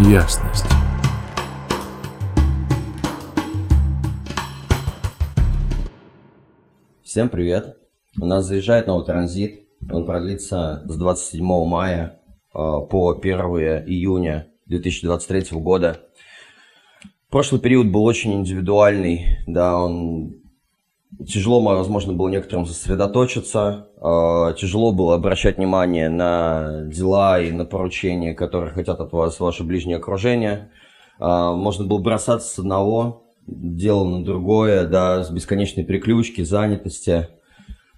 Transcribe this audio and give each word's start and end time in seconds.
ясность. 0.00 0.64
Всем 7.02 7.28
привет! 7.28 7.76
У 8.20 8.24
нас 8.24 8.46
заезжает 8.46 8.86
новый 8.86 9.04
транзит. 9.04 9.68
Он 9.90 10.06
продлится 10.06 10.82
с 10.86 10.96
27 10.96 11.44
мая 11.66 12.20
э, 12.54 12.58
по 12.58 13.18
1 13.20 13.40
июня 13.86 14.48
2023 14.66 15.58
года. 15.58 16.00
Прошлый 17.30 17.60
период 17.60 17.88
был 17.88 18.04
очень 18.04 18.34
индивидуальный, 18.34 19.38
да, 19.46 19.78
он 19.78 20.41
тяжело, 21.26 21.60
возможно, 21.60 22.12
было 22.12 22.28
некоторым 22.28 22.66
сосредоточиться, 22.66 23.88
э, 23.96 24.54
тяжело 24.58 24.92
было 24.92 25.14
обращать 25.14 25.58
внимание 25.58 26.08
на 26.08 26.82
дела 26.86 27.40
и 27.40 27.50
на 27.50 27.64
поручения, 27.64 28.34
которые 28.34 28.72
хотят 28.72 29.00
от 29.00 29.12
вас 29.12 29.38
ваше 29.40 29.64
ближнее 29.64 29.98
окружение. 29.98 30.70
Э, 31.18 31.52
можно 31.54 31.84
было 31.84 31.98
бросаться 31.98 32.48
с 32.48 32.58
одного 32.58 33.24
дела 33.46 34.04
на 34.04 34.24
другое, 34.24 34.86
да, 34.86 35.24
с 35.24 35.30
бесконечной 35.30 35.84
переключки, 35.84 36.42
занятости. 36.42 37.28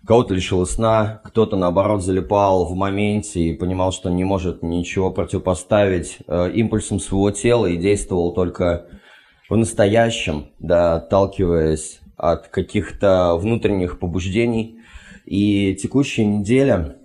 Кого-то 0.06 0.34
лишило 0.34 0.66
сна, 0.66 1.22
кто-то, 1.24 1.56
наоборот, 1.56 2.02
залипал 2.02 2.66
в 2.66 2.74
моменте 2.74 3.40
и 3.40 3.54
понимал, 3.54 3.90
что 3.90 4.10
не 4.10 4.24
может 4.24 4.62
ничего 4.62 5.10
противопоставить 5.10 6.18
э, 6.26 6.50
импульсам 6.52 7.00
своего 7.00 7.30
тела 7.30 7.66
и 7.66 7.78
действовал 7.78 8.34
только 8.34 8.86
в 9.48 9.56
настоящем, 9.56 10.46
да, 10.58 10.96
отталкиваясь 10.96 12.00
от 12.32 12.48
каких-то 12.48 13.36
внутренних 13.36 13.98
побуждений. 13.98 14.78
И 15.26 15.74
текущая 15.74 16.24
неделя, 16.24 16.96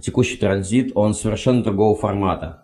текущий 0.00 0.36
транзит, 0.36 0.92
он 0.94 1.14
совершенно 1.14 1.62
другого 1.62 1.96
формата. 1.96 2.62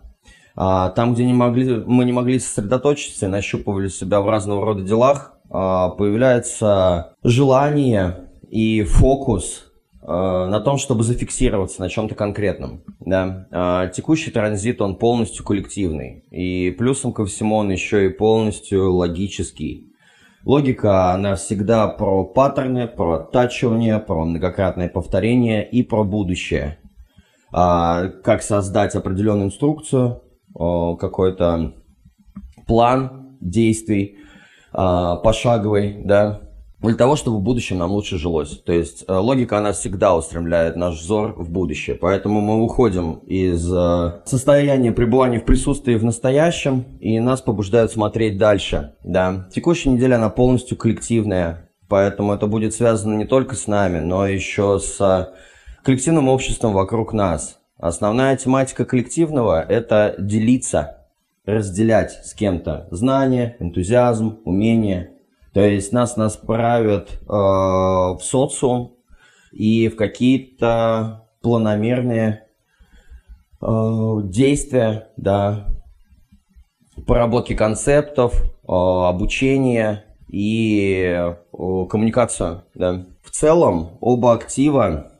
А, 0.55 0.89
там, 0.89 1.13
где 1.13 1.25
не 1.25 1.33
могли, 1.33 1.83
мы 1.85 2.05
не 2.05 2.11
могли 2.13 2.39
сосредоточиться 2.39 3.25
и 3.25 3.29
нащупывали 3.29 3.89
себя 3.89 4.21
в 4.21 4.29
разного 4.29 4.65
рода 4.65 4.83
делах, 4.83 5.37
а, 5.49 5.89
появляется 5.89 7.13
желание 7.23 8.29
и 8.49 8.83
фокус 8.83 9.71
а, 10.01 10.47
на 10.47 10.59
том, 10.61 10.77
чтобы 10.77 11.03
зафиксироваться 11.03 11.81
на 11.81 11.89
чем-то 11.89 12.15
конкретном. 12.15 12.83
Да? 12.99 13.89
Текущий 13.93 14.31
транзит, 14.31 14.81
он 14.81 14.95
полностью 14.95 15.43
коллективный. 15.43 16.23
И 16.31 16.71
плюсом 16.71 17.11
ко 17.11 17.25
всему 17.25 17.55
он 17.57 17.69
еще 17.69 18.05
и 18.05 18.09
полностью 18.09 18.93
логический. 18.93 19.90
Логика, 20.45 21.13
она 21.13 21.35
всегда 21.35 21.87
про 21.87 22.25
паттерны, 22.25 22.87
про 22.87 23.13
оттачивание, 23.13 23.99
про 23.99 24.25
многократное 24.25 24.89
повторение 24.89 25.67
и 25.67 25.83
про 25.83 26.03
будущее. 26.03 26.79
А, 27.53 28.07
как 28.23 28.41
создать 28.41 28.95
определенную 28.95 29.47
инструкцию, 29.47 30.23
какой-то 30.53 31.73
план 32.67 33.37
действий 33.39 34.17
а, 34.73 35.17
пошаговый, 35.17 36.01
да, 36.03 36.41
для 36.89 36.97
того, 36.97 37.15
чтобы 37.15 37.37
в 37.37 37.41
будущем 37.41 37.77
нам 37.77 37.91
лучше 37.91 38.17
жилось. 38.17 38.57
То 38.57 38.73
есть 38.73 39.05
э, 39.07 39.13
логика, 39.13 39.59
она 39.59 39.71
всегда 39.71 40.15
устремляет 40.15 40.75
наш 40.75 40.99
взор 40.99 41.33
в 41.37 41.49
будущее. 41.49 41.95
Поэтому 41.95 42.41
мы 42.41 42.63
уходим 42.63 43.19
из 43.27 43.71
э, 43.71 44.21
состояния 44.25 44.91
пребывания 44.91 45.39
в 45.39 45.45
присутствии 45.45 45.95
в 45.95 46.03
настоящем, 46.03 46.85
и 46.99 47.19
нас 47.19 47.41
побуждают 47.41 47.91
смотреть 47.91 48.37
дальше. 48.37 48.95
Да. 49.03 49.47
Текущая 49.53 49.91
неделя, 49.91 50.15
она 50.15 50.29
полностью 50.29 50.75
коллективная, 50.75 51.69
поэтому 51.87 52.33
это 52.33 52.47
будет 52.47 52.73
связано 52.73 53.15
не 53.15 53.25
только 53.25 53.55
с 53.55 53.67
нами, 53.67 53.99
но 53.99 54.25
еще 54.25 54.79
с 54.79 55.31
коллективным 55.83 56.29
обществом 56.29 56.73
вокруг 56.73 57.13
нас. 57.13 57.59
Основная 57.77 58.37
тематика 58.37 58.85
коллективного– 58.85 59.61
это 59.69 60.15
делиться, 60.17 61.07
разделять 61.45 62.11
с 62.25 62.33
кем-то 62.33 62.87
знания, 62.91 63.55
энтузиазм, 63.59 64.39
умения– 64.45 65.11
то 65.53 65.61
есть 65.61 65.91
нас 65.91 66.15
нас 66.17 66.37
правят 66.37 67.19
э, 67.21 67.25
в 67.27 68.19
социум 68.21 68.95
и 69.51 69.89
в 69.89 69.95
какие-то 69.97 71.27
планомерные 71.41 72.47
э, 73.61 74.17
действия, 74.23 75.09
да, 75.17 75.67
проработки 77.05 77.53
концептов, 77.53 78.41
э, 78.41 78.47
обучение 78.67 80.05
и 80.29 81.03
э, 81.03 81.35
коммуникацию, 81.51 82.63
да. 82.73 83.05
В 83.21 83.31
целом 83.31 83.97
оба 83.99 84.33
актива 84.33 85.10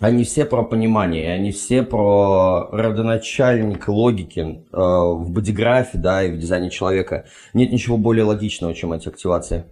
они 0.00 0.24
все 0.24 0.44
про 0.44 0.64
понимание, 0.64 1.32
они 1.32 1.52
все 1.52 1.82
про 1.82 2.68
родоначальник 2.72 3.86
логики 3.88 4.40
э, 4.40 4.76
в 4.76 5.30
бодиграфе, 5.30 5.98
да, 5.98 6.24
и 6.24 6.32
в 6.32 6.38
дизайне 6.38 6.70
человека. 6.70 7.26
Нет 7.52 7.70
ничего 7.70 7.96
более 7.96 8.24
логичного, 8.24 8.74
чем 8.74 8.92
эти 8.92 9.08
активации. 9.08 9.64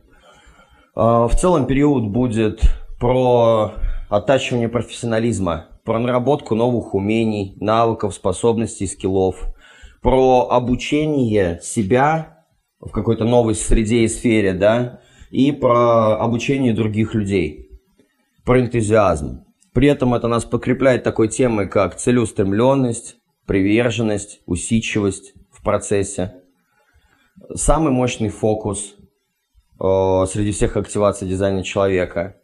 Э, 0.94 1.26
в 1.26 1.32
целом 1.36 1.66
период 1.66 2.04
будет 2.08 2.60
про 3.00 3.72
оттачивание 4.10 4.68
профессионализма, 4.68 5.68
про 5.84 5.98
наработку 5.98 6.54
новых 6.54 6.94
умений, 6.94 7.56
навыков, 7.58 8.14
способностей, 8.14 8.86
скиллов, 8.86 9.54
про 10.02 10.48
обучение 10.50 11.58
себя 11.62 12.44
в 12.80 12.90
какой-то 12.90 13.24
новой 13.24 13.54
среде 13.54 14.00
и 14.00 14.08
сфере, 14.08 14.52
да, 14.52 15.00
и 15.30 15.52
про 15.52 16.18
обучение 16.18 16.74
других 16.74 17.14
людей, 17.14 17.80
про 18.44 18.60
энтузиазм. 18.60 19.44
При 19.72 19.88
этом 19.88 20.14
это 20.14 20.28
нас 20.28 20.44
подкрепляет 20.44 21.02
такой 21.02 21.28
темой, 21.28 21.66
как 21.66 21.96
целеустремленность, 21.96 23.16
приверженность, 23.46 24.42
усидчивость 24.46 25.34
в 25.50 25.62
процессе. 25.62 26.34
Самый 27.54 27.90
мощный 27.90 28.28
фокус 28.28 28.94
э, 29.80 30.26
среди 30.28 30.52
всех 30.52 30.76
активаций 30.76 31.26
дизайна 31.26 31.62
человека. 31.62 32.36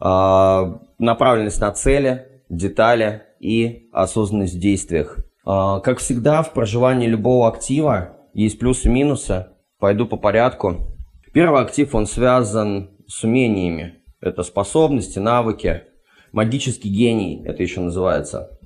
Э, 0.00 0.78
направленность 0.98 1.60
на 1.60 1.72
цели, 1.72 2.42
детали 2.48 3.24
и 3.38 3.88
осознанность 3.92 4.54
в 4.54 4.60
действиях. 4.60 5.18
Э, 5.46 5.80
как 5.84 5.98
всегда, 5.98 6.42
в 6.42 6.54
проживании 6.54 7.06
любого 7.06 7.48
актива 7.48 8.16
есть 8.32 8.58
плюсы 8.58 8.88
и 8.88 8.90
минусы. 8.92 9.48
Пойду 9.78 10.06
по 10.06 10.16
порядку. 10.16 10.88
Первый 11.34 11.60
актив, 11.60 11.94
он 11.94 12.06
связан 12.06 12.90
с 13.06 13.24
умениями. 13.24 13.96
Это 14.22 14.42
способности, 14.42 15.18
навыки, 15.18 15.82
магический 16.32 16.88
гений, 16.88 17.42
это 17.44 17.62
еще 17.62 17.80
называется. 17.80 18.58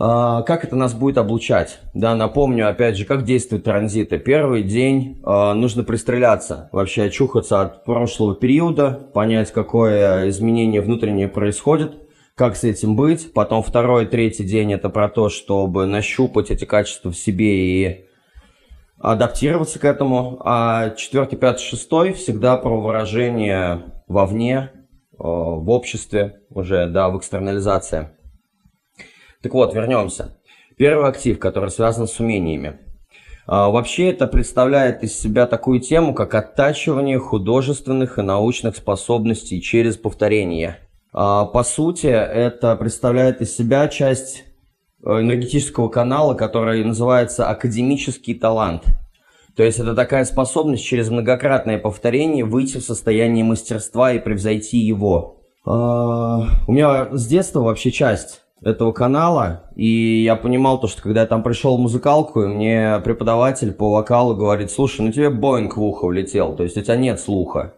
А, 0.00 0.42
как 0.42 0.64
это 0.64 0.76
нас 0.76 0.94
будет 0.94 1.18
облучать? 1.18 1.80
Да, 1.92 2.14
напомню, 2.14 2.68
опять 2.68 2.96
же, 2.96 3.04
как 3.04 3.24
действуют 3.24 3.64
транзиты. 3.64 4.18
Первый 4.18 4.62
день 4.62 5.20
а, 5.24 5.54
нужно 5.54 5.82
пристреляться, 5.82 6.68
вообще 6.70 7.04
очухаться 7.04 7.60
от 7.60 7.84
прошлого 7.84 8.36
периода, 8.36 9.10
понять, 9.12 9.52
какое 9.52 10.28
изменение 10.28 10.82
внутреннее 10.82 11.26
происходит, 11.26 11.94
как 12.36 12.54
с 12.54 12.62
этим 12.62 12.94
быть. 12.94 13.32
Потом 13.32 13.64
второй, 13.64 14.06
третий 14.06 14.44
день 14.44 14.72
это 14.72 14.88
про 14.88 15.08
то, 15.08 15.28
чтобы 15.28 15.86
нащупать 15.86 16.52
эти 16.52 16.64
качества 16.64 17.10
в 17.10 17.16
себе 17.16 17.56
и 17.56 18.04
адаптироваться 19.00 19.80
к 19.80 19.84
этому. 19.84 20.40
А 20.44 20.90
четвертый, 20.90 21.36
пятый, 21.36 21.62
шестой 21.62 22.12
всегда 22.12 22.56
про 22.56 22.80
выражение 22.80 23.82
вовне, 24.06 24.70
в 25.18 25.70
обществе 25.70 26.40
уже, 26.50 26.86
да, 26.88 27.08
в 27.08 27.18
экстернализации. 27.18 28.10
Так 29.42 29.54
вот, 29.54 29.74
вернемся. 29.74 30.36
Первый 30.76 31.08
актив, 31.08 31.38
который 31.38 31.70
связан 31.70 32.06
с 32.06 32.20
умениями. 32.20 32.78
А, 33.46 33.68
вообще 33.70 34.10
это 34.10 34.26
представляет 34.26 35.02
из 35.02 35.18
себя 35.18 35.46
такую 35.46 35.80
тему, 35.80 36.14
как 36.14 36.34
оттачивание 36.34 37.18
художественных 37.18 38.18
и 38.18 38.22
научных 38.22 38.76
способностей 38.76 39.60
через 39.60 39.96
повторение. 39.96 40.78
А, 41.12 41.46
по 41.46 41.64
сути, 41.64 42.06
это 42.06 42.76
представляет 42.76 43.40
из 43.40 43.56
себя 43.56 43.88
часть 43.88 44.44
э, 45.04 45.20
энергетического 45.20 45.88
канала, 45.88 46.34
который 46.34 46.84
называется 46.84 47.48
академический 47.48 48.34
талант– 48.34 48.84
то 49.58 49.64
есть 49.64 49.80
это 49.80 49.96
такая 49.96 50.24
способность 50.24 50.84
через 50.84 51.10
многократное 51.10 51.78
повторение 51.78 52.44
выйти 52.44 52.76
в 52.76 52.84
состояние 52.84 53.44
мастерства 53.44 54.12
и 54.12 54.20
превзойти 54.20 54.78
его. 54.78 55.38
А, 55.66 56.46
у 56.68 56.72
меня 56.72 57.08
с 57.10 57.26
детства 57.26 57.62
вообще 57.62 57.90
часть 57.90 58.42
этого 58.62 58.92
канала, 58.92 59.64
и 59.74 60.22
я 60.22 60.36
понимал 60.36 60.78
то, 60.78 60.86
что 60.86 61.02
когда 61.02 61.22
я 61.22 61.26
там 61.26 61.42
пришел 61.42 61.76
в 61.76 61.80
музыкалку, 61.80 62.46
мне 62.46 63.00
преподаватель 63.02 63.72
по 63.72 63.90
вокалу 63.90 64.36
говорит, 64.36 64.70
слушай, 64.70 65.00
ну 65.00 65.10
тебе 65.10 65.28
Боинг 65.28 65.76
в 65.76 65.82
ухо 65.82 66.06
влетел, 66.06 66.54
то 66.54 66.62
есть 66.62 66.76
у 66.76 66.80
тебя 66.80 66.94
нет 66.94 67.18
слуха. 67.18 67.74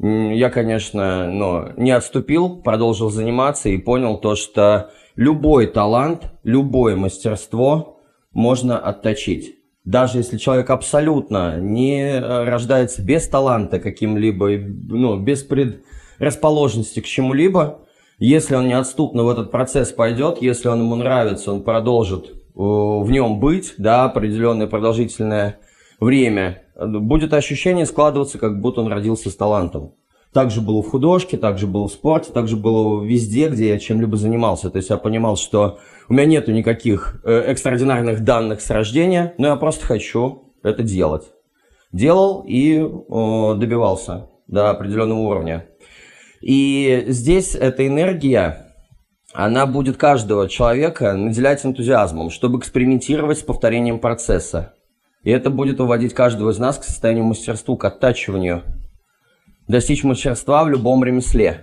Я, 0.00 0.50
конечно, 0.50 1.30
но 1.30 1.68
не 1.76 1.92
отступил, 1.92 2.56
продолжил 2.56 3.10
заниматься 3.10 3.68
и 3.68 3.78
понял 3.78 4.18
то, 4.18 4.34
что 4.34 4.90
любой 5.14 5.68
талант, 5.68 6.32
любое 6.42 6.96
мастерство 6.96 8.00
можно 8.32 8.76
отточить 8.80 9.53
даже 9.84 10.18
если 10.18 10.38
человек 10.38 10.70
абсолютно 10.70 11.58
не 11.60 12.02
э, 12.02 12.44
рождается 12.44 13.02
без 13.02 13.28
таланта 13.28 13.78
каким-либо, 13.78 14.48
ну, 14.56 15.18
без 15.18 15.42
предрасположенности 15.42 17.00
к 17.00 17.04
чему-либо, 17.04 17.80
если 18.18 18.54
он 18.54 18.68
неотступно 18.68 19.24
в 19.24 19.28
этот 19.28 19.50
процесс 19.50 19.92
пойдет, 19.92 20.40
если 20.40 20.68
он 20.68 20.80
ему 20.80 20.96
нравится, 20.96 21.52
он 21.52 21.62
продолжит 21.62 22.32
в 22.54 23.10
нем 23.10 23.40
быть, 23.40 23.74
да, 23.78 24.04
определенное 24.04 24.68
продолжительное 24.68 25.58
время, 25.98 26.62
будет 26.76 27.32
ощущение 27.34 27.84
складываться, 27.84 28.38
как 28.38 28.60
будто 28.60 28.80
он 28.80 28.92
родился 28.92 29.28
с 29.28 29.36
талантом. 29.36 29.94
Так 30.34 30.50
же 30.50 30.60
было 30.60 30.82
в 30.82 30.90
художке, 30.90 31.36
так 31.36 31.58
же 31.58 31.68
было 31.68 31.86
в 31.86 31.92
спорте, 31.92 32.32
так 32.32 32.48
же 32.48 32.56
было 32.56 33.00
везде, 33.04 33.48
где 33.48 33.68
я 33.68 33.78
чем-либо 33.78 34.16
занимался. 34.16 34.68
То 34.68 34.78
есть 34.78 34.90
я 34.90 34.96
понимал, 34.96 35.36
что 35.36 35.78
у 36.08 36.12
меня 36.12 36.24
нету 36.26 36.50
никаких 36.50 37.20
э, 37.24 37.38
экстраординарных 37.46 38.24
данных 38.24 38.60
с 38.60 38.68
рождения, 38.68 39.34
но 39.38 39.46
я 39.46 39.54
просто 39.54 39.86
хочу 39.86 40.52
это 40.64 40.82
делать. 40.82 41.22
Делал 41.92 42.44
и 42.48 42.78
э, 42.78 43.54
добивался 43.56 44.28
до 44.48 44.70
определенного 44.70 45.20
уровня. 45.20 45.66
И 46.40 47.04
здесь 47.06 47.54
эта 47.54 47.86
энергия, 47.86 48.74
она 49.32 49.66
будет 49.66 49.98
каждого 49.98 50.48
человека 50.48 51.12
наделять 51.14 51.64
энтузиазмом, 51.64 52.30
чтобы 52.30 52.58
экспериментировать 52.58 53.38
с 53.38 53.42
повторением 53.42 54.00
процесса. 54.00 54.74
И 55.22 55.30
это 55.30 55.48
будет 55.50 55.78
выводить 55.78 56.12
каждого 56.12 56.50
из 56.50 56.58
нас 56.58 56.76
к 56.78 56.82
состоянию 56.82 57.24
мастерства, 57.24 57.76
к 57.76 57.84
оттачиванию, 57.84 58.64
достичь 59.68 60.04
мастерства 60.04 60.64
в 60.64 60.68
любом 60.68 61.04
ремесле. 61.04 61.60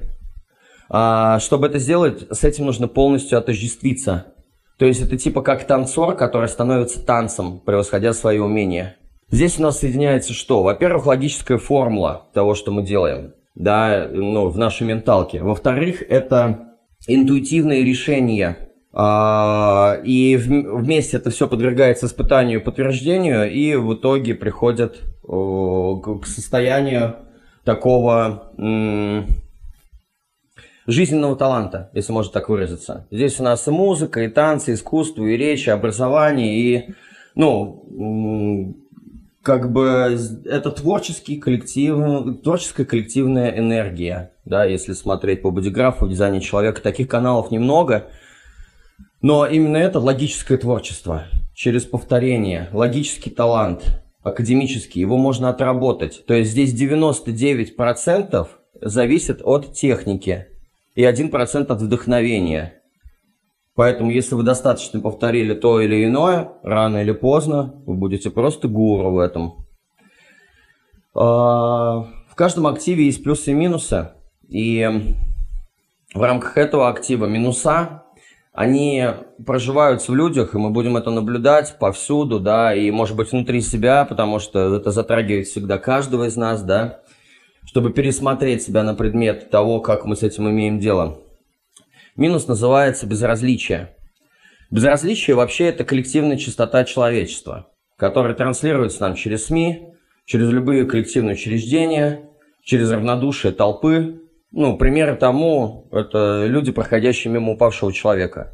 А, 0.90 1.40
чтобы 1.40 1.68
это 1.68 1.80
сделать, 1.80 2.28
с 2.32 2.44
этим 2.44 2.66
нужно 2.66 2.88
полностью 2.88 3.38
отождествиться. 3.38 4.34
То 4.78 4.86
есть 4.86 5.02
это 5.02 5.18
типа 5.18 5.42
как 5.42 5.66
танцор, 5.66 6.16
который 6.16 6.50
становится 6.50 7.06
танцем, 7.06 7.60
превосходя 7.60 8.14
свои 8.14 8.40
умения. 8.40 8.98
Здесь 9.30 9.60
у 9.60 9.62
нас 9.62 9.80
соединяется 9.80 10.34
что? 10.34 10.64
Во-первых, 10.64 11.06
логическая 11.06 11.58
формула 11.58 12.28
того, 12.34 12.56
что 12.56 12.72
мы 12.72 12.84
делаем, 12.84 13.34
да, 13.56 14.10
ну, 14.12 14.50
в 14.50 14.58
нашей 14.58 14.86
менталке. 14.86 15.42
Во-вторых, 15.42 16.02
это 16.02 16.76
интуитивные 17.08 17.84
решения 17.84 18.70
а, 18.94 20.00
и 20.04 20.36
вместе 20.36 21.18
это 21.18 21.30
все 21.30 21.48
подвергается 21.48 22.08
испытанию 22.08 22.60
и 22.60 22.64
подтверждению, 22.64 23.50
и 23.50 23.76
в 23.76 23.94
итоге 23.94 24.36
приходят 24.36 25.00
к 25.24 26.26
состоянию 26.26 27.16
такого 27.64 28.52
жизненного 30.88 31.36
таланта, 31.36 31.90
если 31.94 32.12
можно 32.12 32.34
так 32.34 32.50
выразиться. 32.50 33.08
Здесь 33.12 33.40
у 33.40 33.44
нас 33.44 33.68
и 33.68 33.72
музыка, 33.72 34.24
и 34.24 34.28
танцы, 34.28 34.72
и 34.72 34.74
искусство, 34.76 35.24
и 35.26 35.38
речь, 35.38 35.68
и 35.68 35.72
образование, 35.72 36.56
и, 36.58 36.90
ну, 37.36 38.76
как 39.44 39.72
бы 39.72 40.18
это 40.46 40.72
творческий 40.72 41.38
коллектив, 41.38 42.42
творческая 42.44 42.86
коллективная 42.86 43.58
энергия, 43.58 44.32
да, 44.46 44.66
если 44.66 44.94
смотреть 44.94 45.42
по 45.42 45.52
бодиграфу, 45.52 46.10
дизайне 46.10 46.42
человека, 46.42 46.82
таких 46.82 47.08
каналов 47.08 47.52
немного– 47.52 48.08
но 49.22 49.46
именно 49.46 49.78
это 49.78 50.00
логическое 50.00 50.58
творчество, 50.58 51.26
через 51.54 51.86
повторение, 51.86 52.70
логический 52.74 53.30
талант, 53.30 54.02
академический, 54.24 55.02
его 55.02 55.18
можно 55.18 55.50
отработать. 55.50 56.26
То 56.26 56.34
есть 56.34 56.52
здесь 56.52 56.74
99% 56.74 58.48
зависит 58.82 59.42
от 59.44 59.74
техники 59.74 60.48
и 60.96 61.04
1% 61.04 61.66
от 61.68 61.82
вдохновения. 61.82 62.82
Поэтому, 63.74 64.12
если 64.12 64.36
вы 64.36 64.44
достаточно 64.44 65.00
повторили 65.00 65.54
то 65.54 65.80
или 65.80 66.06
иное, 66.06 66.50
рано 66.62 66.98
или 66.98 67.14
поздно 67.14 67.82
вы 67.86 67.96
будете 67.96 68.30
просто 68.30 68.68
гуру 68.68 69.12
в 69.12 69.20
этом. 69.20 69.66
А, 71.16 72.06
в 72.30 72.36
каждом 72.36 72.68
активе 72.68 73.06
есть 73.06 73.24
плюсы 73.24 73.52
и 73.52 73.56
минусы. 73.56 74.12
И 74.50 74.88
в 76.14 76.22
рамках 76.22 76.58
этого 76.58 76.90
актива 76.90 77.26
минуса 77.26 78.04
они 78.54 79.06
проживаются 79.46 80.12
в 80.12 80.16
людях, 80.16 80.54
и 80.54 80.58
мы 80.58 80.72
будем 80.72 80.98
это 80.98 81.10
наблюдать 81.10 81.78
повсюду, 81.80 82.40
да, 82.40 82.76
и, 82.76 82.92
может 82.92 83.16
быть, 83.16 83.32
внутри 83.32 83.62
себя, 83.62 84.04
потому 84.04 84.40
что 84.40 84.76
это 84.76 84.92
затрагивает 84.92 85.48
всегда 85.48 85.78
каждого 85.78 86.26
из 86.26 86.36
нас, 86.36 86.62
да, 86.62 87.02
чтобы 87.66 87.94
пересмотреть 87.94 88.64
себя 88.64 88.84
на 88.84 88.94
предмет 88.94 89.50
того, 89.50 89.80
как 89.80 90.06
мы 90.06 90.16
с 90.16 90.24
этим 90.24 90.50
имеем 90.50 90.80
дело. 90.80 91.20
Минус 92.18 92.48
называется 92.48 93.08
безразличие. 93.08 93.96
Безразличие 94.70 95.36
вообще 95.36 95.66
это 95.66 95.86
коллективная 95.86 96.38
частота 96.38 96.84
человечества, 96.84 97.70
которая 97.98 98.34
транслируется 98.34 99.02
нам 99.02 99.16
через 99.16 99.46
СМИ, 99.46 99.94
через 100.26 100.50
любые 100.50 100.86
коллективные 100.86 101.36
учреждения, 101.36 102.30
через 102.64 102.92
равнодушие 102.92 103.54
толпы, 103.54 104.21
ну, 104.52 104.78
примеры 104.78 105.16
тому, 105.16 105.88
это 105.92 106.46
люди, 106.46 106.72
проходящие 106.72 107.32
мимо 107.32 107.54
упавшего 107.54 107.94
человека. 107.94 108.54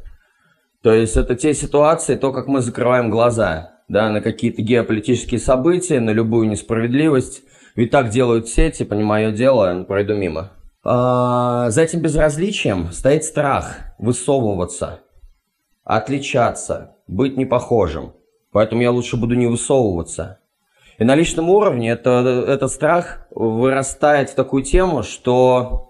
То 0.82 0.92
есть 0.92 1.16
это 1.16 1.34
те 1.34 1.54
ситуации, 1.54 2.14
то, 2.14 2.32
как 2.32 2.46
мы 2.46 2.60
закрываем 2.60 3.10
глаза 3.10 3.72
да, 3.88 4.10
на 4.10 4.20
какие-то 4.20 4.62
геополитические 4.62 5.40
события, 5.40 6.00
на 6.00 6.10
любую 6.10 6.48
несправедливость. 6.48 7.42
Ведь 7.74 7.90
так 7.90 8.10
делают 8.10 8.46
все, 8.46 8.70
типа, 8.70 8.94
не 8.94 9.02
мое 9.02 9.32
дело, 9.32 9.84
пройду 9.84 10.14
мимо. 10.14 10.52
А, 10.84 11.70
за 11.70 11.82
этим 11.82 12.00
безразличием 12.00 12.92
стоит 12.92 13.24
страх 13.24 13.78
высовываться, 13.98 15.00
отличаться, 15.84 16.96
быть 17.08 17.36
непохожим. 17.36 18.12
Поэтому 18.52 18.82
я 18.82 18.90
лучше 18.90 19.16
буду 19.16 19.34
не 19.34 19.46
высовываться. 19.46 20.38
И 20.98 21.04
на 21.04 21.14
личном 21.14 21.50
уровне 21.50 21.90
это, 21.90 22.44
этот 22.48 22.72
страх 22.72 23.26
вырастает 23.30 24.30
в 24.30 24.34
такую 24.34 24.64
тему, 24.64 25.02
что 25.02 25.87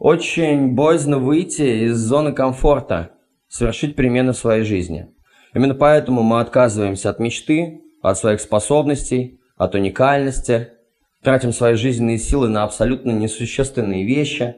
очень 0.00 0.74
боязно 0.74 1.18
выйти 1.18 1.84
из 1.84 1.98
зоны 1.98 2.32
комфорта, 2.32 3.10
совершить 3.48 3.96
перемены 3.96 4.32
в 4.32 4.36
своей 4.36 4.64
жизни. 4.64 5.08
Именно 5.54 5.74
поэтому 5.74 6.22
мы 6.22 6.40
отказываемся 6.40 7.10
от 7.10 7.20
мечты, 7.20 7.82
от 8.00 8.16
своих 8.16 8.40
способностей, 8.40 9.40
от 9.58 9.74
уникальности, 9.74 10.70
тратим 11.22 11.52
свои 11.52 11.74
жизненные 11.74 12.16
силы 12.16 12.48
на 12.48 12.64
абсолютно 12.64 13.10
несущественные 13.10 14.06
вещи. 14.06 14.56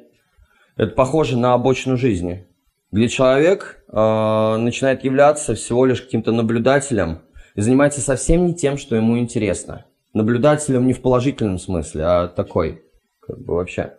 Это 0.77 0.95
похоже 0.95 1.37
на 1.37 1.55
обочину 1.55 1.97
жизни, 1.97 2.47
где 2.93 3.09
человек 3.09 3.85
э, 3.89 4.57
начинает 4.59 5.03
являться 5.03 5.57
всего 5.57 5.87
лишь 5.87 6.03
каким-то 6.03 6.31
наблюдателем 6.31 7.23
и 7.57 7.61
занимается 7.61 8.01
совсем 8.01 8.47
не 8.47 8.55
тем, 8.55 8.79
что 8.79 8.95
ему 8.95 9.19
интересно. 9.19 9.87
Наблюдателем 10.15 10.87
не 10.87 10.93
в 10.93 11.03
положительном 11.03 11.59
смысле, 11.59 12.05
а 12.05 12.29
такой, 12.29 12.85
как 13.21 13.41
бы 13.41 13.55
вообще. 13.55 13.95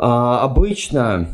А, 0.00 0.44
обычно 0.44 1.26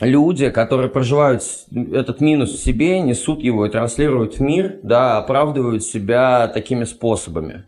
люди, 0.00 0.50
которые 0.50 0.90
проживают 0.90 1.42
этот 1.72 2.20
минус 2.20 2.52
в 2.52 2.62
себе, 2.62 3.00
несут 3.00 3.42
его 3.42 3.64
и 3.64 3.70
транслируют 3.70 4.34
в 4.34 4.40
мир, 4.40 4.78
да, 4.82 5.16
оправдывают 5.16 5.82
себя 5.82 6.48
такими 6.48 6.84
способами. 6.84 7.64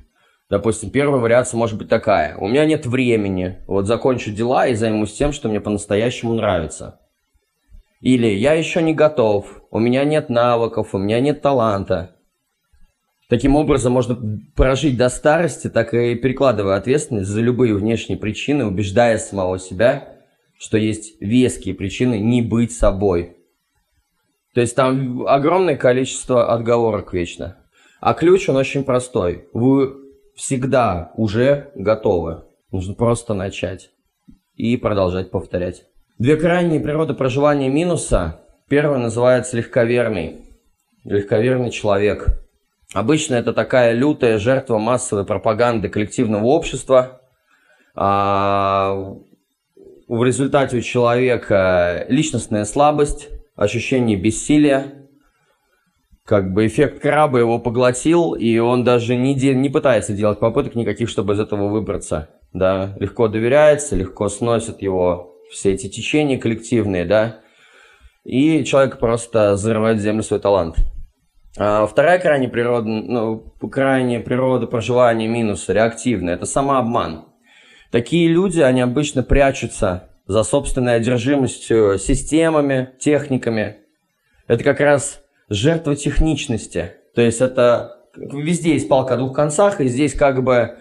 Допустим, 0.51 0.91
первая 0.91 1.20
вариация 1.20 1.56
может 1.56 1.79
быть 1.79 1.89
такая. 1.89 2.36
У 2.36 2.48
меня 2.48 2.67
нет 2.67 2.84
времени. 2.84 3.58
Вот 3.67 3.86
закончу 3.86 4.31
дела 4.31 4.67
и 4.67 4.74
займусь 4.74 5.15
тем, 5.15 5.32
что 5.32 5.48
мне 5.48 5.60
по-настоящему 5.60 6.34
нравится. 6.34 7.01
Или 8.03 8.29
я 8.29 8.53
еще 8.53 8.82
не 8.82 8.93
готов, 8.93 9.62
у 9.70 9.79
меня 9.79 10.05
нет 10.05 10.29
навыков, 10.29 10.91
у 10.93 10.98
меня 10.98 11.20
нет 11.20 11.41
таланта. 11.41 12.17
Таким 13.29 13.56
образом, 13.56 13.93
можно 13.93 14.17
прожить 14.56 14.97
до 14.97 15.11
старости, 15.11 15.69
так 15.69 15.93
и 15.93 16.15
перекладывая 16.15 16.77
ответственность 16.77 17.29
за 17.29 17.43
любые 17.43 17.75
внешние 17.75 18.19
причины, 18.19 18.65
убеждая 18.65 19.19
самого 19.19 19.58
себя, 19.58 20.17
что 20.58 20.79
есть 20.79 21.20
веские 21.20 21.75
причины 21.75 22.19
не 22.19 22.41
быть 22.41 22.73
собой. 22.73 23.37
То 24.55 24.63
есть 24.63 24.75
там 24.75 25.27
огромное 25.27 25.77
количество 25.77 26.53
отговорок 26.55 27.13
вечно. 27.13 27.58
А 28.01 28.15
ключ, 28.15 28.49
он 28.49 28.56
очень 28.56 28.82
простой. 28.82 29.47
Вы 29.53 29.94
всегда 30.35 31.13
уже 31.15 31.70
готовы. 31.75 32.44
Нужно 32.73 32.94
просто 32.94 33.35
начать 33.35 33.91
и 34.56 34.79
продолжать 34.79 35.31
повторять. 35.31 35.85
Две 36.19 36.37
крайние 36.37 36.81
природы 36.81 37.13
проживания 37.13 37.69
минуса. 37.69 38.41
Первая 38.69 38.99
называется 38.99 39.56
легковерный. 39.58 40.47
Легковерный 41.05 41.70
человек– 41.70 42.43
Обычно 42.94 43.34
это 43.34 43.52
такая 43.52 43.92
лютая 43.92 44.38
жертва 44.38 44.78
массовой 44.78 45.26
пропаганды 45.26 45.88
коллективного 45.88 46.46
общества. 46.46 47.20
А, 47.94 49.14
в 50.06 50.24
результате 50.24 50.78
у 50.78 50.80
человека 50.80 52.06
личностная 52.08 52.64
слабость, 52.64 53.28
ощущение 53.56 54.16
бессилия, 54.16 55.06
как 56.24 56.52
бы 56.52 56.66
эффект 56.66 57.00
краба 57.00 57.38
его 57.38 57.58
поглотил, 57.58 58.32
и 58.34 58.58
он 58.58 58.84
даже 58.84 59.16
не, 59.16 59.34
де- 59.34 59.54
не 59.54 59.68
пытается 59.68 60.14
делать 60.14 60.38
попыток 60.38 60.74
никаких, 60.74 61.08
чтобы 61.10 61.34
из 61.34 61.40
этого 61.40 61.68
выбраться. 61.68 62.30
Да, 62.54 62.94
легко 62.98 63.28
доверяется, 63.28 63.96
легко 63.96 64.28
сносит 64.30 64.80
его 64.80 65.34
все 65.50 65.72
эти 65.74 65.88
течения 65.88 66.38
коллективные, 66.38 67.04
да, 67.04 67.40
и 68.24 68.64
человек 68.64 68.98
просто 68.98 69.52
взрывает 69.52 69.98
в 69.98 70.02
землю 70.02 70.22
свой 70.22 70.40
талант. 70.40 70.76
А 71.60 71.86
вторая 71.86 72.20
крайняя 72.20 72.48
природа, 72.48 72.86
ну, 72.88 73.53
крайняя 73.70 74.20
природа 74.20 74.69
проживания 74.69 75.27
минуса, 75.27 75.72
реактивная, 75.72 76.34
это 76.34 76.46
самообман. 76.46 77.24
Такие 77.91 78.29
люди, 78.29 78.60
они 78.60 78.81
обычно 78.81 79.24
прячутся 79.24 80.10
за 80.29 80.44
собственной 80.44 80.94
одержимостью 80.96 81.98
системами, 81.98 82.91
техниками. 83.00 83.79
Это 84.46 84.62
как 84.62 84.79
раз 84.79 85.20
жертва 85.48 85.96
техничности. 85.96 86.93
То 87.15 87.22
есть 87.22 87.41
это 87.41 87.96
везде 88.15 88.74
есть 88.74 88.88
палка 88.88 89.15
о 89.15 89.17
двух 89.17 89.34
концах, 89.34 89.81
и 89.81 89.88
здесь 89.88 90.15
как 90.15 90.44
бы 90.44 90.79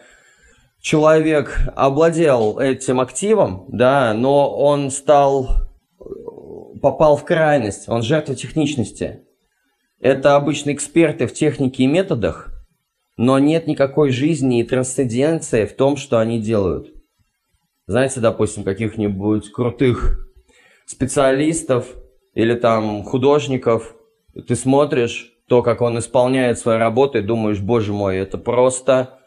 человек 0.79 1.59
обладал 1.75 2.59
этим 2.59 2.99
активом, 2.99 3.65
да, 3.69 4.13
но 4.13 4.55
он 4.55 4.91
стал, 4.91 5.69
попал 6.83 7.17
в 7.17 7.25
крайность, 7.25 7.89
он 7.89 8.03
жертва 8.03 8.35
техничности. 8.35 9.23
Это 9.99 10.35
обычно 10.35 10.73
эксперты 10.73 11.25
в 11.25 11.33
технике 11.33 11.83
и 11.83 11.87
методах, 11.87 12.49
но 13.17 13.39
нет 13.39 13.65
никакой 13.65 14.11
жизни 14.11 14.59
и 14.59 14.63
трансценденции 14.63 15.65
в 15.65 15.75
том, 15.75 15.97
что 15.97 16.19
они 16.19 16.39
делают. 16.39 16.93
Знаете, 17.87 18.19
допустим, 18.19 18.63
каких-нибудь 18.63 19.51
крутых 19.51 20.29
специалистов 20.85 21.87
или 22.35 22.53
там 22.53 23.03
художников, 23.03 23.95
ты 24.47 24.55
смотришь 24.55 25.33
то, 25.47 25.63
как 25.63 25.81
он 25.81 25.97
исполняет 25.97 26.59
свою 26.59 26.77
работу, 26.77 27.17
и 27.17 27.21
думаешь, 27.21 27.59
боже 27.59 27.93
мой, 27.93 28.17
это 28.17 28.37
просто 28.37 29.17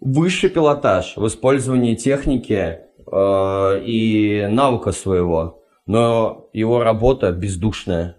высший 0.00 0.50
пилотаж 0.50 1.16
в 1.16 1.26
использовании 1.26 1.94
техники 1.94 2.78
э, 3.06 3.82
и 3.84 4.48
навыка 4.50 4.90
своего. 4.92 5.62
Но 5.86 6.48
его 6.52 6.82
работа 6.82 7.30
бездушная. 7.30 8.16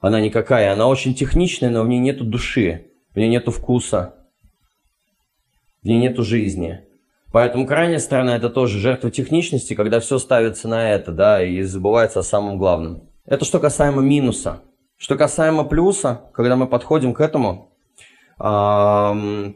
Она 0.00 0.20
никакая. 0.20 0.72
Она 0.72 0.86
очень 0.86 1.14
техничная, 1.14 1.70
но 1.70 1.82
в 1.82 1.88
ней 1.88 1.98
нету 1.98 2.24
души, 2.24 2.86
в 3.14 3.16
ней 3.18 3.28
нету 3.28 3.50
вкуса, 3.50 4.14
в 5.82 5.86
ней 5.86 5.98
нету 5.98 6.22
жизни. 6.22 6.84
Поэтому 7.32 7.66
крайняя 7.66 7.98
сторона 7.98 8.36
это 8.36 8.48
тоже 8.48 8.78
жертва 8.78 9.10
техничности, 9.10 9.74
когда 9.74 10.00
все 10.00 10.18
ставится 10.18 10.68
на 10.68 10.90
это, 10.90 11.12
да, 11.12 11.44
и 11.44 11.62
забывается 11.62 12.20
о 12.20 12.22
самом 12.22 12.58
главном. 12.58 13.10
Это 13.26 13.44
что 13.44 13.60
касаемо 13.60 14.00
минуса. 14.00 14.62
Что 14.96 15.16
касаемо 15.16 15.64
плюса, 15.64 16.22
когда 16.32 16.56
мы 16.56 16.66
подходим 16.66 17.14
к 17.14 17.20
этому, 17.20 17.72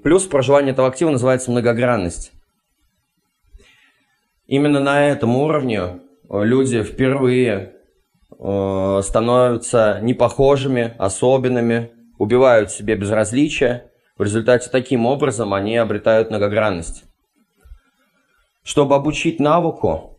плюс 0.03 0.27
проживания 0.27 0.71
этого 0.71 0.87
актива 0.87 1.11
называется 1.11 1.51
многогранность. 1.51 2.33
Именно 4.47 4.81
на 4.81 5.09
этом 5.09 5.35
уровне 5.35 6.01
люди 6.31 6.83
впервые 6.83 7.77
э, 8.39 9.01
становятся 9.03 9.99
непохожими, 10.03 10.95
особенными, 10.99 11.91
убивают 12.19 12.71
в 12.71 12.77
себе 12.77 12.97
безразличие. 12.97 13.91
В 14.17 14.23
результате 14.23 14.71
таким 14.71 15.07
образом 15.07 15.55
они 15.55 15.77
обретают 15.77 16.31
многогранность. 16.31 17.05
Чтобы 18.63 18.95
обучить 18.95 19.41
навыку, 19.41 20.19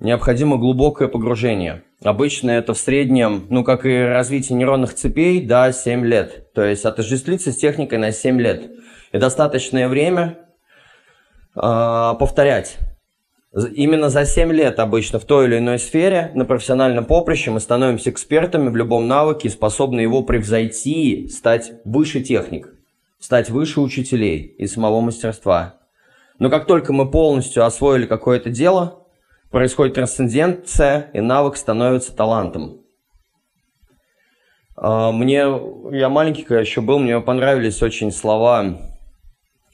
необходимо 0.00 0.56
глубокое 0.56 1.08
погружение. 1.08 1.84
Обычно 2.02 2.50
это 2.50 2.74
в 2.74 2.78
среднем, 2.78 3.46
ну, 3.50 3.64
как 3.64 3.86
и 3.86 3.96
развитие 4.02 4.58
нейронных 4.58 4.94
цепей, 4.94 5.40
да, 5.40 5.72
7 5.72 6.04
лет. 6.04 6.52
То 6.52 6.64
есть 6.64 6.84
отождествиться 6.84 7.52
с 7.52 7.56
техникой 7.56 7.98
на 7.98 8.12
7 8.12 8.40
лет. 8.40 8.70
И 9.12 9.18
достаточное 9.18 9.88
время 9.88 10.38
э, 11.54 11.60
повторять. 11.60 12.78
Именно 13.54 14.08
за 14.08 14.24
7 14.24 14.52
лет 14.52 14.80
обычно 14.80 15.20
в 15.20 15.24
той 15.24 15.46
или 15.46 15.58
иной 15.58 15.78
сфере 15.78 16.32
на 16.34 16.44
профессиональном 16.44 17.04
поприще 17.04 17.52
мы 17.52 17.60
становимся 17.60 18.10
экспертами 18.10 18.68
в 18.68 18.74
любом 18.74 19.06
навыке 19.06 19.46
и 19.46 19.50
способны 19.50 20.00
его 20.00 20.24
превзойти, 20.24 21.28
стать 21.28 21.72
выше 21.84 22.20
техник, 22.20 22.74
стать 23.20 23.50
выше 23.50 23.80
учителей 23.80 24.40
и 24.58 24.66
самого 24.66 25.00
мастерства. 25.00 25.76
Но 26.40 26.50
как 26.50 26.66
только 26.66 26.92
мы 26.92 27.08
полностью 27.08 27.64
освоили 27.64 28.06
какое-то 28.06 28.50
дело, 28.50 29.06
происходит 29.52 29.94
трансценденция, 29.94 31.10
и 31.12 31.20
навык 31.20 31.56
становится 31.56 32.12
талантом. 32.12 32.80
А, 34.74 35.12
мне, 35.12 35.46
я 35.92 36.08
маленький, 36.08 36.42
когда 36.42 36.60
еще 36.60 36.80
был, 36.80 36.98
мне 36.98 37.20
понравились 37.20 37.80
очень 37.84 38.10
слова 38.10 38.80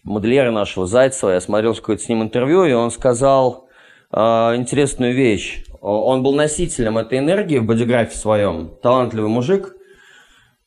модельера 0.05 0.51
нашего 0.51 0.87
Зайцева. 0.87 1.31
Я 1.31 1.41
смотрел 1.41 1.75
какое-то 1.75 2.03
с 2.03 2.09
ним 2.11 2.23
интервью, 2.23 2.65
и 2.65 2.73
он 2.73 2.91
сказал 2.91 3.70
интересную 4.13 5.15
вещь. 5.15 5.65
Он 5.81 6.23
был 6.23 6.35
носителем 6.35 6.99
этой 6.99 7.19
энергии 7.19 7.59
в 7.59 7.65
бодиграфе 7.65 8.17
своем, 8.17 8.71
талантливый 8.83 9.31
мужик. 9.31 9.75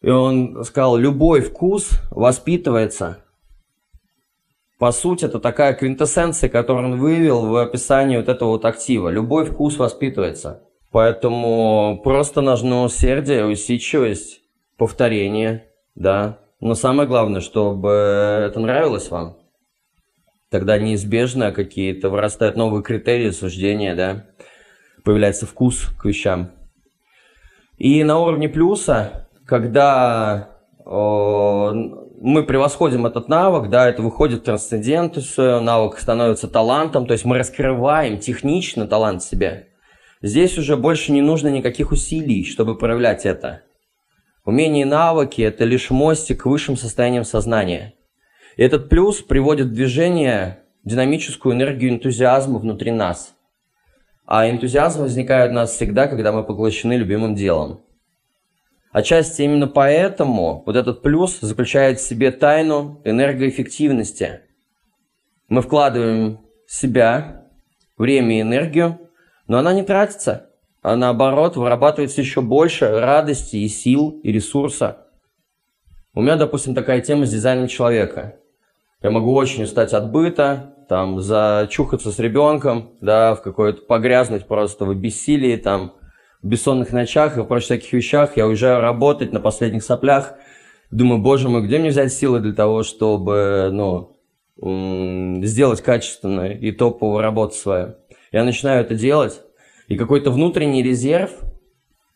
И 0.02 0.10
он 0.10 0.64
сказал, 0.64 0.98
любой 0.98 1.42
вкус 1.42 1.90
воспитывается 2.12 3.24
по 4.84 4.92
сути, 4.92 5.24
это 5.24 5.40
такая 5.40 5.76
квинтэссенция, 5.76 6.50
которую 6.50 6.92
он 6.92 7.00
вывел 7.00 7.46
в 7.46 7.56
описании 7.56 8.18
вот 8.18 8.28
этого 8.28 8.50
вот 8.50 8.66
актива. 8.66 9.08
Любой 9.08 9.46
вкус 9.46 9.78
воспитывается. 9.78 10.64
Поэтому 10.92 12.02
просто 12.04 12.42
нужно 12.42 12.84
усердие, 12.84 13.46
усидчивость, 13.46 14.42
повторение, 14.78 15.68
да. 15.96 16.40
Но 16.60 16.76
самое 16.76 17.08
главное, 17.08 17.40
чтобы 17.40 17.90
это 17.90 18.60
нравилось 18.60 19.10
вам. 19.10 19.38
Тогда 20.54 20.78
неизбежно 20.78 21.52
какие-то 21.52 22.12
вырастают 22.12 22.56
новые 22.56 22.84
критерии 22.84 23.32
суждения, 23.32 23.96
да. 23.96 24.26
Появляется 25.04 25.48
вкус 25.48 25.90
к 25.98 26.06
вещам. 26.06 26.52
И 27.80 28.04
на 28.04 28.20
уровне 28.20 28.48
плюса, 28.50 29.28
когда 29.48 30.50
мы 30.86 32.44
превосходим 32.46 33.08
этот 33.08 33.30
навык, 33.30 33.72
да, 33.72 33.90
это 33.90 34.04
выходит 34.04 34.42
в 34.42 34.44
трансцендентацию, 34.44 35.60
навык 35.60 35.98
становится 35.98 36.48
талантом, 36.48 37.08
то 37.08 37.14
есть 37.14 37.26
мы 37.26 37.40
раскрываем 37.40 38.20
технично 38.20 38.86
талант 38.86 39.24
себя. 39.24 39.64
Здесь 40.22 40.60
уже 40.60 40.78
больше 40.78 41.14
не 41.14 41.24
нужно 41.24 41.48
никаких 41.48 41.92
усилий, 41.92 42.46
чтобы 42.46 42.78
проявлять 42.78 43.26
это. 43.26 43.64
Умения 44.46 44.84
и 44.84 44.86
навыки– 44.86 45.42
это 45.42 45.64
лишь 45.64 45.90
мостик 45.90 46.44
к 46.44 46.46
высшим 46.46 46.78
состояниям 46.78 47.24
сознания. 47.24 47.96
И 48.56 48.64
этот 48.64 48.90
плюс 48.90 49.22
приводит 49.22 49.68
в 49.68 49.74
движение 49.74 50.64
динамическую 50.84 51.56
энергию 51.56 51.92
энтузиазма 51.92 52.60
внутри 52.60 52.92
нас. 52.92 53.36
А 54.26 54.50
энтузиазм 54.50 55.02
возникает 55.02 55.52
у 55.52 55.56
нас 55.56 55.72
всегда, 55.72 56.08
когда 56.08 56.32
мы 56.32 56.44
поглощены 56.44 56.94
любимым 56.94 57.36
делом. 57.36 57.82
Отчасти 58.92 59.42
именно 59.42 59.68
поэтому 59.68 60.64
вот 60.66 60.76
этот 60.76 61.02
плюс 61.02 61.40
заключает 61.40 62.00
в 62.00 62.08
себе 62.08 62.32
тайну 62.32 63.02
энергоэффективности. 63.04 64.42
Мы 65.50 65.62
вкладываем 65.62 66.42
в 66.68 66.74
себя 66.74 67.48
время 67.98 68.38
и 68.38 68.42
энергию, 68.42 69.00
но 69.48 69.58
она 69.58 69.74
не 69.74 69.84
тратится, 69.84 70.52
а 70.84 70.96
наоборот 70.96 71.58
вырабатывается 71.58 72.22
еще 72.22 72.42
больше 72.42 73.00
радости 73.00 73.58
и 73.58 73.68
сил 73.68 74.20
и 74.24 74.32
ресурса. 74.32 75.08
У 76.14 76.22
меня, 76.22 76.36
допустим, 76.36 76.76
такая 76.76 77.02
тема 77.02 77.26
с 77.26 77.32
дизайном 77.32 77.68
человека. 77.68 78.38
Я 79.04 79.12
могу 79.12 79.34
очень 79.34 79.64
устать 79.64 79.92
от 79.92 80.12
быта, 80.12 80.76
там, 80.88 81.20
зачухаться 81.20 82.10
с 82.10 82.20
ребенком, 82.20 82.92
да, 83.02 83.36
в 83.36 83.42
какой-то 83.42 83.82
погрязнуть 83.82 84.46
просто 84.48 84.86
в 84.86 84.96
бессилии, 84.96 85.58
там, 85.58 85.96
бессонных 86.42 86.94
ночах 86.94 87.38
и 87.38 87.42
в 87.42 87.46
прочих 87.46 87.68
таких 87.68 87.92
вещах. 87.92 88.38
Я 88.38 88.48
уезжаю 88.48 88.80
работать 88.80 89.34
на 89.34 89.42
последних 89.42 89.84
соплях. 89.84 90.36
Думаю, 90.90 91.22
боже 91.22 91.50
мой, 91.50 91.64
где 91.64 91.80
мне 91.80 91.90
взять 91.90 92.14
силы 92.14 92.40
для 92.40 92.54
того, 92.54 92.84
чтобы, 92.84 93.72
ну, 93.74 94.22
сделать 95.46 95.82
качественную 95.82 96.58
и 96.58 96.72
топовую 96.72 97.22
работу 97.22 97.56
свою. 97.56 97.96
Я 98.32 98.46
начинаю 98.46 98.86
это 98.86 98.96
делать, 98.96 99.42
и 99.90 99.98
какой-то 99.98 100.32
внутренний 100.32 100.82
резерв, 100.82 101.32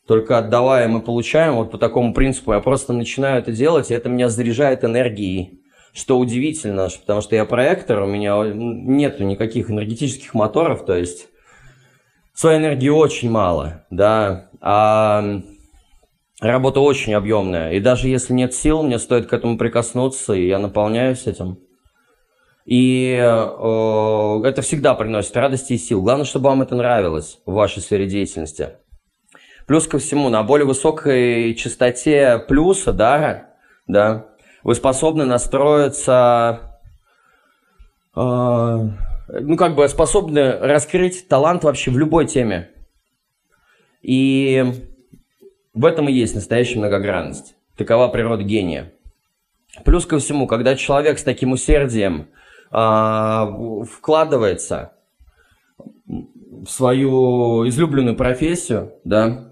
только 0.08 0.38
отдавая 0.38 0.88
мы 0.88 1.02
получаем, 1.02 1.56
вот 1.56 1.70
по 1.70 1.78
такому 1.78 2.14
принципу, 2.14 2.54
я 2.54 2.62
просто 2.62 2.94
начинаю 2.94 3.40
это 3.40 3.52
делать, 3.52 3.92
и 3.92 3.94
это 3.94 4.08
меня 4.08 4.30
заряжает 4.30 4.86
энергией. 4.86 5.64
Что 5.98 6.20
удивительно, 6.20 6.90
потому 7.02 7.22
что 7.22 7.36
я 7.36 7.44
проектор, 7.44 8.04
у 8.04 8.06
меня 8.06 8.38
нету 8.46 9.24
никаких 9.24 9.72
энергетических 9.72 10.36
моторов, 10.36 10.86
то 10.86 10.96
есть 10.96 11.28
своей 12.36 12.60
энергии 12.60 12.90
очень 12.90 13.32
мало, 13.32 13.84
да, 13.90 14.52
а 14.62 15.42
работа 16.40 16.82
очень 16.82 17.16
объемная. 17.16 17.72
И 17.72 17.80
даже 17.80 18.10
если 18.10 18.34
нет 18.34 18.54
сил, 18.54 18.84
мне 18.84 19.00
стоит 19.00 19.26
к 19.26 19.34
этому 19.34 19.58
прикоснуться, 19.58 20.34
и 20.34 20.46
я 20.46 20.60
наполняюсь 20.60 21.26
этим. 21.26 21.58
И 22.66 23.18
э, 23.20 24.42
это 24.46 24.62
всегда 24.62 24.94
приносит 24.94 25.36
радости 25.36 25.74
и 25.74 25.78
сил. 25.80 26.04
Главное, 26.04 26.26
чтобы 26.26 26.50
вам 26.50 26.62
это 26.62 26.76
нравилось 26.76 27.40
в 27.48 27.54
вашей 27.54 27.82
сфере 27.82 28.06
деятельности. 28.06 28.74
Плюс 29.66 29.88
ко 29.88 29.98
всему, 29.98 30.30
на 30.30 30.44
более 30.44 30.68
высокой 30.68 31.56
частоте 31.56 32.38
плюса, 32.48 32.94
да, 32.94 33.56
да, 33.88 34.28
вы 34.68 34.76
способны 34.76 35.24
настроиться 35.24 36.82
э, 38.14 38.20
ну, 38.20 39.56
как 39.56 39.76
бы 39.76 39.88
способны 39.88 40.58
раскрыть 40.60 41.30
талант 41.30 41.64
вообще 41.64 41.90
в 41.90 41.98
любой 41.98 42.28
теме. 42.28 42.70
И 44.02 44.66
в 45.74 45.86
этом 45.86 46.10
и 46.10 46.12
есть 46.12 46.36
настоящая 46.36 46.80
многогранность. 46.80 47.56
Такова 47.78 48.10
природа 48.10 48.44
гения. 48.44 48.92
Плюс 49.86 50.06
ко 50.06 50.20
всему, 50.20 50.48
когда 50.48 50.76
человек 50.76 51.18
с 51.18 51.24
таким 51.24 51.54
усердием 51.54 52.28
а, 52.70 53.50
вкладывается 53.90 54.92
в 56.06 56.68
свою 56.68 57.66
излюбленную 57.70 58.18
профессию, 58.18 58.92
да, 59.06 59.50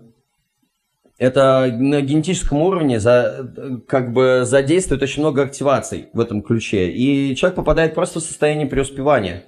это 1.18 1.72
на 1.72 2.02
генетическом 2.02 2.62
уровне 2.62 3.00
за, 3.00 3.84
как 3.88 4.12
бы 4.12 4.42
задействует 4.44 5.02
очень 5.02 5.22
много 5.22 5.44
активаций 5.44 6.10
в 6.14 6.20
этом 6.20 6.42
ключе. 6.42 6.90
И 6.90 7.36
человек 7.36 7.56
попадает 7.56 7.96
просто 7.96 8.20
в 8.20 8.24
состояние 8.24 8.68
преуспевания. 8.68 9.46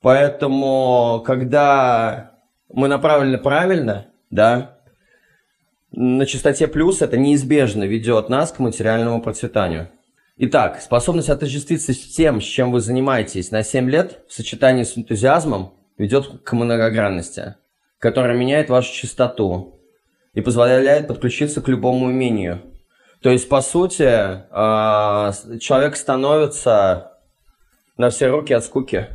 Поэтому, 0.00 1.22
когда 1.26 2.38
мы 2.72 2.88
направлены 2.88 3.36
правильно, 3.36 4.06
да, 4.30 4.78
на 5.92 6.24
частоте 6.24 6.68
плюс 6.68 7.02
это 7.02 7.18
неизбежно 7.18 7.84
ведет 7.84 8.30
нас 8.30 8.52
к 8.52 8.60
материальному 8.60 9.20
процветанию. 9.20 9.90
Итак, 10.38 10.80
способность 10.80 11.28
отождествиться 11.28 11.92
с 11.92 11.98
тем, 11.98 12.40
с 12.40 12.44
чем 12.44 12.72
вы 12.72 12.80
занимаетесь 12.80 13.50
на 13.50 13.62
7 13.62 13.90
лет 13.90 14.20
в 14.26 14.32
сочетании 14.32 14.84
с 14.84 14.96
энтузиазмом 14.96 15.74
ведет 15.98 16.44
к 16.44 16.52
многогранности, 16.54 17.56
которая 17.98 18.34
меняет 18.34 18.70
вашу 18.70 18.94
частоту 18.94 19.79
и 20.34 20.40
позволяет 20.40 21.08
подключиться 21.08 21.60
к 21.60 21.68
любому 21.68 22.06
умению. 22.06 22.62
То 23.22 23.30
есть, 23.30 23.48
по 23.48 23.60
сути, 23.60 24.04
а, 24.06 25.32
человек 25.60 25.96
становится 25.96 27.18
на 27.96 28.10
все 28.10 28.28
руки 28.28 28.54
от 28.54 28.64
скуки. 28.64 29.08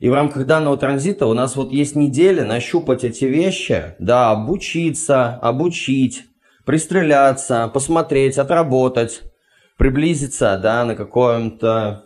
И 0.00 0.08
в 0.08 0.14
рамках 0.14 0.46
данного 0.46 0.76
транзита 0.76 1.26
у 1.26 1.34
нас 1.34 1.56
вот 1.56 1.72
есть 1.72 1.94
неделя 1.94 2.44
нащупать 2.44 3.04
эти 3.04 3.26
вещи, 3.26 3.94
да, 3.98 4.30
обучиться, 4.30 5.34
обучить, 5.36 6.24
пристреляться, 6.64 7.70
посмотреть, 7.72 8.38
отработать, 8.38 9.22
приблизиться, 9.76 10.58
да, 10.62 10.84
на 10.84 10.94
какое-то 10.94 12.04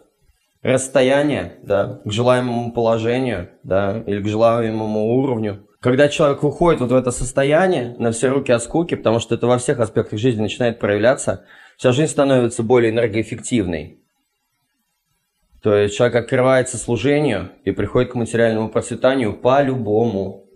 расстояние, 0.63 1.59
да, 1.63 2.01
к 2.05 2.11
желаемому 2.11 2.73
положению, 2.73 3.51
да, 3.63 4.03
или 4.07 4.23
к 4.23 4.27
желаемому 4.27 5.17
уровню. 5.17 5.67
Когда 5.85 6.09
человек 6.09 6.43
выходит 6.43 6.81
вот 6.81 6.93
в 6.93 6.95
это 6.95 7.11
состояние, 7.11 7.95
на 7.99 8.11
все 8.11 8.29
руки 8.29 8.51
от 8.51 8.63
скуки, 8.63 8.95
потому 8.95 9.21
что 9.21 9.35
это 9.35 9.47
во 9.47 9.59
всех 9.59 9.81
аспектах 9.81 10.19
жизни 10.19 10.41
начинает 10.41 10.79
проявляться, 10.79 11.45
вся 11.77 11.93
жизнь 11.93 12.11
становится 12.11 12.63
более 12.63 12.91
энергоэффективной. 12.91 13.99
То 15.63 15.77
есть 15.77 15.95
человек 15.95 16.17
открывается 16.17 16.79
служению 16.79 17.51
и 17.67 17.71
приходит 17.71 18.13
к 18.13 18.15
материальному 18.15 18.71
процветанию 18.71 19.35
по-любому. 19.35 20.47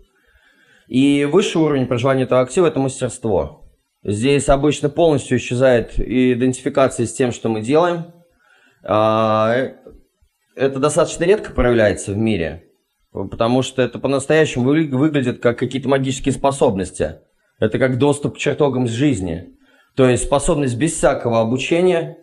И 0.86 1.26
высший 1.26 1.60
уровень 1.60 1.88
проживания 1.88 2.22
этого 2.22 2.40
актива– 2.40 2.66
это 2.68 2.80
мастерство. 2.80 3.70
Здесь 4.02 4.48
обычно 4.48 4.88
полностью 4.88 5.36
исчезает 5.36 6.00
идентификация 6.00 7.04
с 7.04 7.12
тем, 7.12 7.32
что 7.32 7.50
мы 7.50 7.60
делаем. 7.60 8.14
А, 8.82 9.54
это 10.56 10.78
достаточно 10.78 11.24
редко 11.24 11.52
проявляется 11.52 12.12
в 12.12 12.16
мире, 12.16 12.67
потому 13.12 13.62
что 13.62 13.82
это 13.82 13.98
по-настоящему 13.98 14.64
выглядит 14.66 15.40
как 15.40 15.58
какие-то 15.58 15.88
магические 15.88 16.32
способности. 16.32 17.16
Это 17.58 17.78
как 17.78 17.98
доступ 17.98 18.34
к 18.34 18.38
чертогам 18.38 18.86
с 18.86 18.90
жизни. 18.90 19.50
То 19.94 20.08
есть 20.08 20.24
способность 20.24 20.76
без 20.76 20.92
всякого 20.94 21.40
обучения 21.40 22.18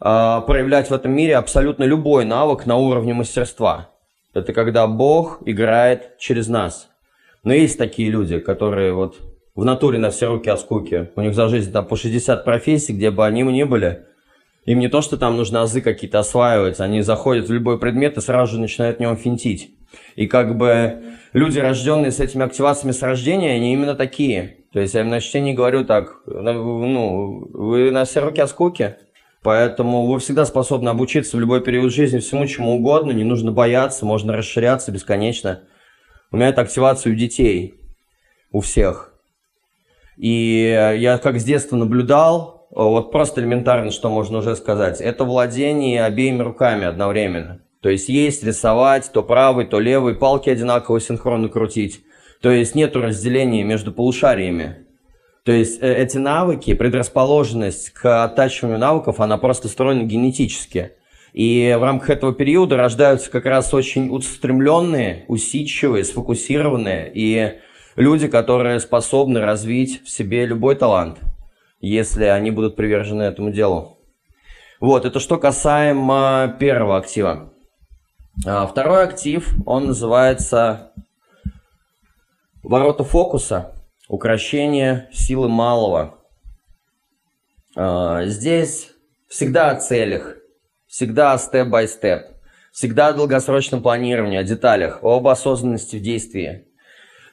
а, 0.00 0.40
проявлять 0.40 0.90
в 0.90 0.94
этом 0.94 1.12
мире 1.12 1.36
абсолютно 1.36 1.84
любой 1.84 2.24
навык 2.24 2.66
на 2.66 2.76
уровне 2.76 3.14
мастерства. 3.14 3.90
Это 4.34 4.52
когда 4.52 4.86
Бог 4.86 5.40
играет 5.46 6.18
через 6.18 6.48
нас. 6.48 6.88
Но 7.44 7.54
есть 7.54 7.78
такие 7.78 8.10
люди, 8.10 8.40
которые 8.40 8.92
вот 8.92 9.16
в 9.54 9.64
натуре 9.64 9.98
на 9.98 10.10
все 10.10 10.26
руки 10.26 10.50
от 10.50 10.60
скуки. 10.60 11.10
У 11.14 11.20
них 11.20 11.34
за 11.34 11.48
жизнь 11.48 11.72
там 11.72 11.86
по 11.86 11.96
60 11.96 12.44
профессий, 12.44 12.92
где 12.92 13.10
бы 13.10 13.24
они 13.24 13.42
ни 13.42 13.62
были. 13.62 14.04
Им 14.64 14.80
не 14.80 14.88
то, 14.88 15.00
что 15.00 15.16
там 15.16 15.36
нужно 15.36 15.62
азы 15.62 15.80
какие-то 15.80 16.18
осваивать, 16.18 16.80
они 16.80 17.02
заходят 17.02 17.48
в 17.48 17.52
любой 17.52 17.78
предмет 17.78 18.16
и 18.16 18.20
сразу 18.20 18.54
же 18.54 18.60
начинают 18.60 18.96
в 18.96 19.00
нем 19.00 19.16
финтить. 19.16 19.75
И 20.14 20.26
как 20.26 20.56
бы 20.56 21.02
люди, 21.32 21.58
рожденные 21.58 22.12
с 22.12 22.20
этими 22.20 22.44
активациями 22.44 22.92
с 22.92 23.02
рождения, 23.02 23.52
они 23.52 23.72
именно 23.72 23.94
такие. 23.94 24.58
То 24.72 24.80
есть 24.80 24.94
я 24.94 25.00
им 25.00 25.08
на 25.08 25.20
чтении 25.20 25.54
говорю 25.54 25.84
так, 25.84 26.20
ну, 26.26 27.48
вы 27.52 27.90
на 27.90 28.04
все 28.04 28.20
руки 28.20 28.40
от 28.40 28.50
скуки, 28.50 28.96
поэтому 29.42 30.06
вы 30.06 30.18
всегда 30.18 30.44
способны 30.44 30.88
обучиться 30.90 31.36
в 31.36 31.40
любой 31.40 31.62
период 31.62 31.92
жизни 31.92 32.18
всему, 32.18 32.46
чему 32.46 32.76
угодно, 32.76 33.12
не 33.12 33.24
нужно 33.24 33.52
бояться, 33.52 34.04
можно 34.04 34.36
расширяться 34.36 34.92
бесконечно. 34.92 35.62
У 36.30 36.36
меня 36.36 36.48
это 36.48 36.60
активация 36.60 37.12
у 37.12 37.16
детей, 37.16 37.74
у 38.50 38.60
всех. 38.60 39.14
И 40.18 40.94
я 40.98 41.18
как 41.18 41.38
с 41.38 41.44
детства 41.44 41.76
наблюдал, 41.76 42.68
вот 42.70 43.12
просто 43.12 43.40
элементарно, 43.40 43.90
что 43.90 44.10
можно 44.10 44.38
уже 44.38 44.56
сказать, 44.56 45.00
это 45.00 45.24
владение 45.24 46.04
обеими 46.04 46.42
руками 46.42 46.84
одновременно. 46.84 47.62
То 47.80 47.88
есть 47.88 48.08
есть 48.08 48.42
рисовать, 48.42 49.10
то 49.12 49.22
правый, 49.22 49.66
то 49.66 49.78
левый, 49.78 50.14
палки 50.14 50.50
одинаково 50.50 51.00
синхронно 51.00 51.48
крутить. 51.48 52.02
То 52.40 52.50
есть 52.50 52.74
нет 52.74 52.96
разделения 52.96 53.64
между 53.64 53.92
полушариями. 53.92 54.86
То 55.44 55.52
есть 55.52 55.80
э, 55.80 55.94
эти 55.94 56.18
навыки, 56.18 56.74
предрасположенность 56.74 57.90
к 57.90 58.24
оттачиванию 58.24 58.78
навыков, 58.78 59.20
она 59.20 59.38
просто 59.38 59.68
встроена 59.68 60.02
генетически. 60.02 60.92
И 61.32 61.76
в 61.78 61.82
рамках 61.82 62.10
этого 62.10 62.32
периода 62.34 62.76
рождаются 62.76 63.30
как 63.30 63.44
раз 63.44 63.72
очень 63.72 64.08
устремленные, 64.10 65.24
усидчивые, 65.28 66.02
сфокусированные 66.02 67.12
и 67.14 67.58
люди, 67.94 68.26
которые 68.26 68.80
способны 68.80 69.40
развить 69.40 70.02
в 70.04 70.10
себе 70.10 70.46
любой 70.46 70.76
талант, 70.76 71.18
если 71.80 72.24
они 72.24 72.50
будут 72.50 72.74
привержены 72.74 73.22
этому 73.22 73.50
делу. 73.50 73.98
Вот, 74.80 75.04
это 75.04 75.20
что 75.20 75.38
касаемо 75.38 76.56
первого 76.58 76.96
актива. 76.96 77.52
А, 78.44 78.66
второй 78.66 79.04
актив, 79.04 79.54
он 79.64 79.86
называется 79.86 80.92
ворота 82.62 83.04
фокуса, 83.04 83.74
украшение 84.08 85.08
силы 85.12 85.48
малого. 85.48 86.18
А, 87.76 88.24
здесь 88.26 88.92
всегда 89.28 89.70
о 89.70 89.76
целях, 89.76 90.36
всегда 90.86 91.32
о 91.32 91.38
степ-бай-степ, 91.38 92.26
всегда 92.72 93.08
о 93.08 93.12
долгосрочном 93.14 93.82
планировании, 93.82 94.38
о 94.38 94.44
деталях, 94.44 94.98
об 95.02 95.26
осознанности 95.28 95.96
в 95.96 96.02
действии. 96.02 96.66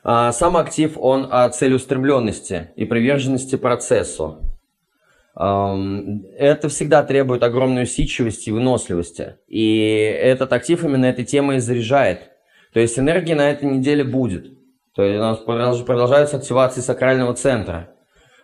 А, 0.04 0.32
сам 0.32 0.56
актив, 0.56 0.98
он 0.98 1.28
о 1.30 1.50
целеустремленности 1.50 2.72
и 2.76 2.86
приверженности 2.86 3.58
процессу. 3.58 4.53
Это 5.36 6.70
всегда 6.70 7.04
требует 7.04 7.44
огромной 7.44 7.84
усидчивости 7.84 8.50
и 8.50 8.52
выносливости. 8.52 9.38
И 9.48 9.80
этот 10.22 10.54
актив 10.54 10.84
именно 10.84 11.06
этой 11.06 11.26
темой 11.26 11.60
заряжает. 11.60 12.32
То 12.74 12.80
есть 12.80 13.00
энергии 13.00 13.34
на 13.34 13.50
этой 13.50 13.66
неделе 13.66 14.04
будет. 14.04 14.48
То 14.96 15.04
есть 15.04 15.18
у 15.18 15.52
нас 15.54 15.80
продолжаются 15.80 16.38
активации 16.38 16.82
сакрального 16.82 17.34
центра. 17.34 17.90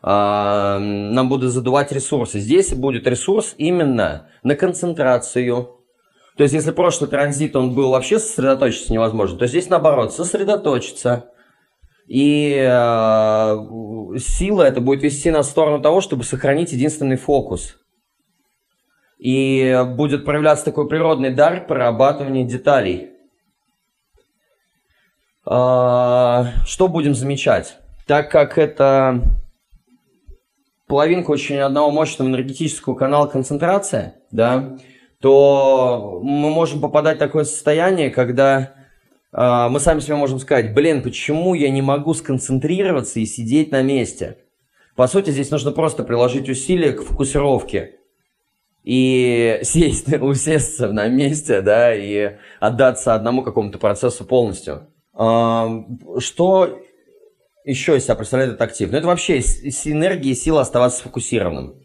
Нам 0.02 1.30
будут 1.30 1.52
задувать 1.52 1.92
ресурсы. 1.92 2.40
Здесь 2.40 2.74
будет 2.74 3.06
ресурс 3.06 3.54
именно 3.58 4.30
на 4.44 4.56
концентрацию, 4.56 5.76
то 6.38 6.44
есть, 6.44 6.56
если 6.56 6.72
прошлый 6.72 7.10
транзит, 7.10 7.54
он 7.58 7.76
был 7.76 7.90
вообще 7.92 8.18
сосредоточиться 8.18 8.94
невозможно, 8.94 9.38
то 9.38 9.46
здесь 9.46 9.68
наоборот, 9.68 10.14
сосредоточиться, 10.14 11.26
и 12.10 12.56
э, 12.60 14.18
сила 14.18 14.64
это 14.64 14.82
будет 14.82 15.04
вести 15.04 15.30
на 15.30 15.44
сторону 15.44 15.80
того, 15.80 16.02
чтобы 16.02 16.24
сохранить 16.24 16.72
единственный 16.72 17.18
фокус. 17.18 17.78
И 19.20 19.86
будет 19.96 20.26
проявляться 20.26 20.66
такой 20.66 20.88
природный 20.88 21.30
дар 21.30 21.68
прорабатывания 21.68 22.46
деталей. 22.46 23.12
Э, 25.46 26.46
что 26.66 26.88
будем 26.88 27.14
замечать? 27.14 27.78
Так 28.08 28.32
как 28.32 28.58
это 28.58 29.22
половинка 30.88 31.30
очень 31.30 31.60
одного 31.60 31.92
мощного 31.92 32.28
энергетического 32.28 32.96
канала 32.96 33.28
концентрация, 33.28 34.16
да, 34.32 34.78
то 35.22 36.22
мы 36.24 36.50
можем 36.50 36.82
попадать 36.82 37.18
в 37.18 37.20
такое 37.20 37.44
состояние, 37.44 38.10
когда 38.10 38.79
мы 39.32 39.80
сами 39.80 40.00
себе 40.00 40.16
можем 40.16 40.40
сказать, 40.40 40.74
блин, 40.74 41.04
почему 41.04 41.54
я 41.54 41.70
не 41.70 41.82
могу 41.82 42.14
сконцентрироваться 42.14 43.20
и 43.20 43.26
сидеть 43.26 43.72
на 43.72 43.82
месте? 43.84 44.38
По 44.96 45.08
сути, 45.08 45.30
здесь 45.30 45.52
нужно 45.52 45.72
просто 45.72 46.04
приложить 46.04 46.50
усилия 46.50 46.94
к 46.94 47.04
фокусировке 47.04 48.00
и 48.84 49.60
сесть, 49.64 50.12
усесться 50.20 50.92
на 50.92 51.08
месте, 51.08 51.62
да, 51.62 51.94
и 51.94 52.38
отдаться 52.60 53.14
одному 53.14 53.44
какому-то 53.44 53.78
процессу 53.78 54.26
полностью. 54.26 54.88
А, 55.14 55.86
что 56.18 56.80
еще 57.66 57.98
из 57.98 58.06
себя 58.06 58.16
представляет 58.16 58.54
этот 58.54 58.64
актив? 58.64 58.92
Ну, 58.92 58.98
это 58.98 59.08
вообще 59.08 59.40
энергия 59.40 60.32
и 60.32 60.36
сила 60.36 60.62
оставаться 60.62 61.00
сфокусированным. 61.00 61.76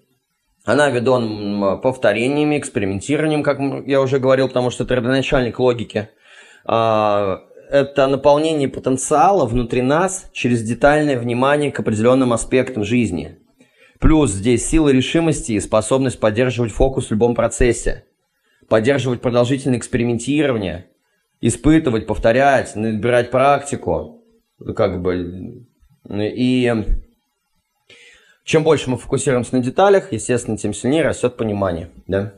Она 0.65 0.89
ведом 0.89 1.79
повторениями, 1.83 2.59
экспериментированием, 2.59 3.43
как 3.43 3.59
я 3.87 4.01
уже 4.01 4.19
говорил, 4.19 4.49
потому 4.49 4.71
что 4.71 4.85
это 4.85 4.95
родоначальник 4.97 5.59
логики– 5.59 6.09
а, 6.19 6.23
это 6.65 8.07
наполнение 8.07 8.69
потенциала 8.69 9.47
внутри 9.47 9.83
нас 9.83 10.29
через 10.33 10.63
детальное 10.63 11.19
внимание 11.19 11.71
к 11.71 11.81
определенным 11.81 12.33
аспектам 12.33 12.85
жизни. 12.85 13.39
Плюс 14.01 14.33
здесь 14.33 14.67
сила 14.67 14.89
решимости 14.91 15.53
и 15.53 15.61
способность 15.61 16.21
поддерживать 16.21 16.73
фокус 16.73 17.07
в 17.07 17.11
любом 17.13 17.35
процессе, 17.35 18.05
поддерживать 18.69 19.21
продолжительное 19.21 19.79
экспериментирование, 19.79 20.87
испытывать, 21.41 22.07
повторять, 22.07 22.77
набирать 22.77 23.31
практику. 23.31 24.23
Ну, 24.59 24.75
как 24.75 25.03
бы 25.03 25.65
И 26.09 26.85
чем 28.45 28.63
больше 28.63 28.91
мы 28.91 28.99
фокусируемся 28.99 29.57
на 29.57 29.63
деталях, 29.63 30.13
естественно, 30.13 30.57
тем 30.57 30.75
сильнее 30.75 31.03
растет 31.03 31.37
понимание. 31.37 31.91
Да? 32.07 32.33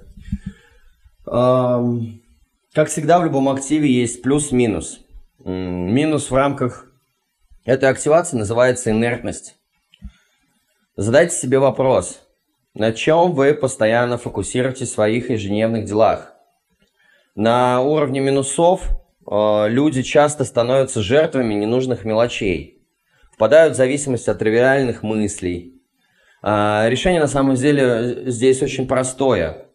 Как 2.76 2.90
всегда, 2.90 3.18
в 3.18 3.24
любом 3.24 3.48
активе 3.48 3.90
есть 3.90 4.20
плюс-минус. 4.20 5.00
Минус 5.42 6.30
в 6.30 6.34
рамках 6.34 6.84
этой 7.64 7.88
активации 7.88 8.36
называется 8.36 8.90
инертность. 8.90 9.56
Задайте 10.94 11.34
себе 11.34 11.58
вопрос, 11.58 12.20
на 12.74 12.92
чем 12.92 13.32
вы 13.32 13.54
постоянно 13.54 14.18
фокусируетесь 14.18 14.90
в 14.90 14.92
своих 14.92 15.30
ежедневных 15.30 15.86
делах. 15.86 16.34
На 17.34 17.80
уровне 17.80 18.20
минусов 18.20 18.86
э, 19.26 19.68
люди 19.70 20.02
часто 20.02 20.44
становятся 20.44 21.00
жертвами 21.00 21.54
ненужных 21.54 22.04
мелочей, 22.04 22.86
впадают 23.32 23.72
в 23.72 23.78
зависимость 23.78 24.28
от 24.28 24.38
тривиальных 24.38 25.02
мыслей. 25.02 25.80
Э, 26.42 26.90
решение 26.90 27.22
на 27.22 27.26
самом 27.26 27.54
деле 27.54 28.30
здесь 28.30 28.60
очень 28.60 28.86
простое. 28.86 29.65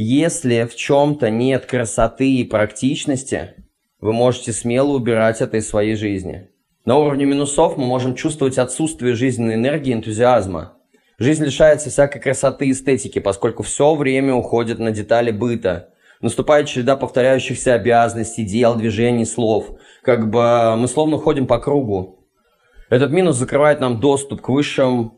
Если 0.00 0.62
в 0.62 0.76
чем-то 0.76 1.28
нет 1.28 1.66
красоты 1.66 2.32
и 2.36 2.44
практичности, 2.44 3.54
вы 4.00 4.12
можете 4.12 4.52
смело 4.52 4.92
убирать 4.92 5.40
это 5.40 5.56
из 5.56 5.68
своей 5.68 5.96
жизни. 5.96 6.50
На 6.84 6.98
уровне 6.98 7.24
минусов 7.24 7.76
мы 7.76 7.84
можем 7.84 8.14
чувствовать 8.14 8.58
отсутствие 8.58 9.16
жизненной 9.16 9.54
энергии 9.54 9.90
и 9.90 9.94
энтузиазма. 9.94 10.74
Жизнь 11.18 11.44
лишается 11.44 11.90
всякой 11.90 12.20
красоты 12.20 12.66
и 12.66 12.70
эстетики, 12.70 13.18
поскольку 13.18 13.64
все 13.64 13.92
время 13.96 14.34
уходит 14.34 14.78
на 14.78 14.92
детали 14.92 15.32
быта. 15.32 15.88
Наступает 16.20 16.68
череда 16.68 16.96
повторяющихся 16.96 17.74
обязанностей, 17.74 18.44
дел, 18.44 18.76
движений, 18.76 19.24
слов. 19.24 19.80
Как 20.04 20.30
бы 20.30 20.76
мы 20.76 20.86
словно 20.86 21.18
ходим 21.18 21.48
по 21.48 21.58
кругу. 21.58 22.24
Этот 22.88 23.10
минус 23.10 23.34
закрывает 23.34 23.80
нам 23.80 23.98
доступ 23.98 24.42
к 24.42 24.48
высшим 24.48 25.14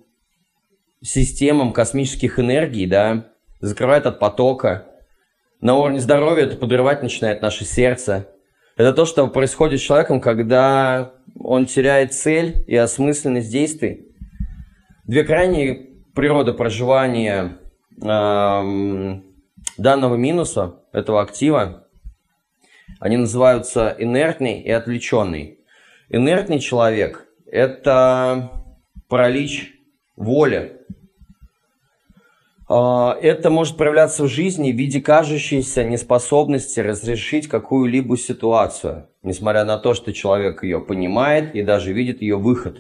системам 1.03 1.75
космических 1.75 2.39
энергий, 2.39 2.87
да, 2.87 3.30
закрывает 3.61 4.07
от 4.07 4.19
потока. 4.19 4.87
На 5.61 5.77
уровне 5.77 6.01
здоровья 6.01 6.45
это 6.45 6.57
подрывать 6.57 7.03
начинает 7.03 7.43
наше 7.43 7.65
сердце. 7.65 8.29
Это 8.77 8.93
то, 8.93 9.05
что 9.05 9.27
происходит 9.29 9.81
с 9.81 9.83
человеком, 9.83 10.21
когда 10.21 11.13
он 11.39 11.67
теряет 11.67 12.15
цель 12.15 12.65
и 12.67 12.77
осмысленность 12.77 13.51
действий. 13.51 14.09
Две 15.05 15.25
крайние 15.25 15.91
природы 16.15 16.53
проживания 16.53 17.59
э, 18.03 19.21
данного 19.77 20.17
минуса, 20.17 20.77
этого 20.93 21.21
актива, 21.21 21.87
они 22.99 23.17
называются 23.17 23.95
инертный 23.99 24.61
и 24.61 24.71
отвлеченный. 24.71 25.61
Инертный 26.09 26.59
человек– 26.59 27.27
это 27.47 28.51
паралич 29.09 29.75
воли, 30.17 30.81
это 32.71 33.51
может 33.51 33.77
проявляться 33.77 34.25
в 34.25 34.29
жизни 34.29 34.71
в 34.71 34.77
виде 34.77 35.01
кажущейся 35.01 35.83
неспособности 35.83 36.79
разрешить 36.79 37.49
какую-либо 37.49 38.17
ситуацию, 38.17 39.09
несмотря 39.25 39.65
на 39.65 39.77
то, 39.77 39.93
что 39.93 40.13
человек 40.13 40.63
ее 40.63 40.81
понимает 40.81 41.57
и 41.57 41.63
даже 41.63 41.93
видит 41.93 42.23
ее 42.23 42.37
выход. 42.37 42.79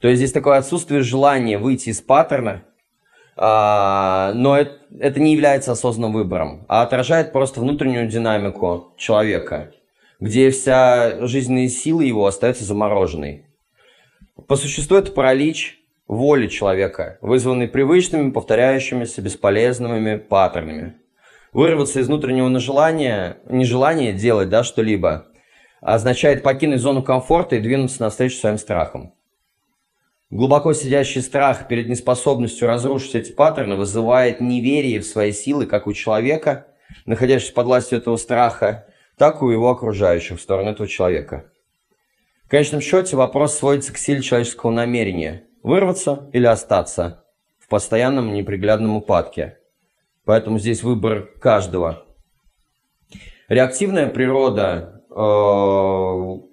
То 0.00 0.08
есть 0.08 0.18
здесь 0.18 0.32
такое 0.32 0.58
отсутствие 0.58 1.02
желания 1.02 1.58
выйти 1.58 1.90
из 1.90 2.00
паттерна, 2.00 2.64
а, 3.36 4.32
но 4.34 4.56
это 4.56 5.20
не 5.20 5.32
является 5.32 5.72
осознанным 5.72 6.12
выбором, 6.12 6.64
а 6.68 6.82
отражает 6.82 7.32
просто 7.32 7.60
внутреннюю 7.60 8.08
динамику 8.08 8.94
человека, 8.96 9.72
где 10.18 10.50
вся 10.50 11.24
жизненная 11.26 11.68
сила 11.68 12.00
его 12.00 12.26
остается 12.26 12.64
замороженной. 12.64 13.46
По 14.48 14.56
существу 14.56 14.96
это 14.96 15.12
паралич 15.12 15.79
воли 16.10 16.48
человека, 16.48 17.18
вызванной 17.20 17.68
привычными, 17.68 18.32
повторяющимися, 18.32 19.22
бесполезными 19.22 20.16
паттернами. 20.16 20.96
Вырваться 21.52 22.00
из 22.00 22.08
внутреннего 22.08 22.48
нежелания, 22.48 23.38
нежелания 23.48 24.12
делать 24.12 24.48
да, 24.48 24.64
что-либо 24.64 25.28
означает 25.80 26.42
покинуть 26.42 26.80
зону 26.80 27.04
комфорта 27.04 27.56
и 27.56 27.60
двинуться 27.60 28.02
навстречу 28.02 28.38
своим 28.38 28.58
страхам. 28.58 29.14
Глубоко 30.30 30.72
сидящий 30.72 31.22
страх 31.22 31.68
перед 31.68 31.88
неспособностью 31.88 32.66
разрушить 32.66 33.14
эти 33.14 33.30
паттерны 33.30 33.76
вызывает 33.76 34.40
неверие 34.40 34.98
в 34.98 35.06
свои 35.06 35.30
силы 35.30 35.66
как 35.66 35.86
у 35.86 35.92
человека, 35.92 36.66
находящегося 37.06 37.54
под 37.54 37.66
властью 37.66 37.98
этого 37.98 38.16
страха, 38.16 38.88
так 39.16 39.42
и 39.42 39.44
у 39.44 39.50
его 39.50 39.70
окружающих 39.70 40.40
в 40.40 40.42
сторону 40.42 40.70
этого 40.70 40.88
человека. 40.88 41.52
В 42.46 42.48
конечном 42.48 42.80
счете 42.80 43.14
вопрос 43.14 43.56
сводится 43.56 43.92
к 43.92 43.96
силе 43.96 44.22
человеческого 44.22 44.72
намерения– 44.72 45.44
Вырваться 45.62 46.28
или 46.32 46.46
остаться 46.46 47.24
в 47.58 47.68
постоянном 47.68 48.32
неприглядном 48.32 48.96
упадке. 48.96 49.58
Поэтому 50.24 50.58
здесь 50.58 50.82
выбор 50.82 51.28
каждого. 51.40 52.04
Реактивная 53.48 54.06
природа 54.06 55.02
э, 55.10 56.50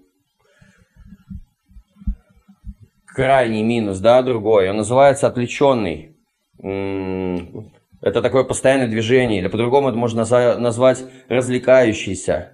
крайний 3.17 3.63
минус, 3.63 3.99
да, 3.99 4.21
другой, 4.21 4.69
он 4.69 4.77
называется 4.77 5.27
отвлеченный. 5.27 6.17
Это 6.59 8.21
такое 8.21 8.43
постоянное 8.43 8.87
движение, 8.87 9.39
или 9.39 9.47
по-другому 9.47 9.89
это 9.89 9.97
можно 9.97 10.19
назвать 10.57 11.03
развлекающийся. 11.27 12.53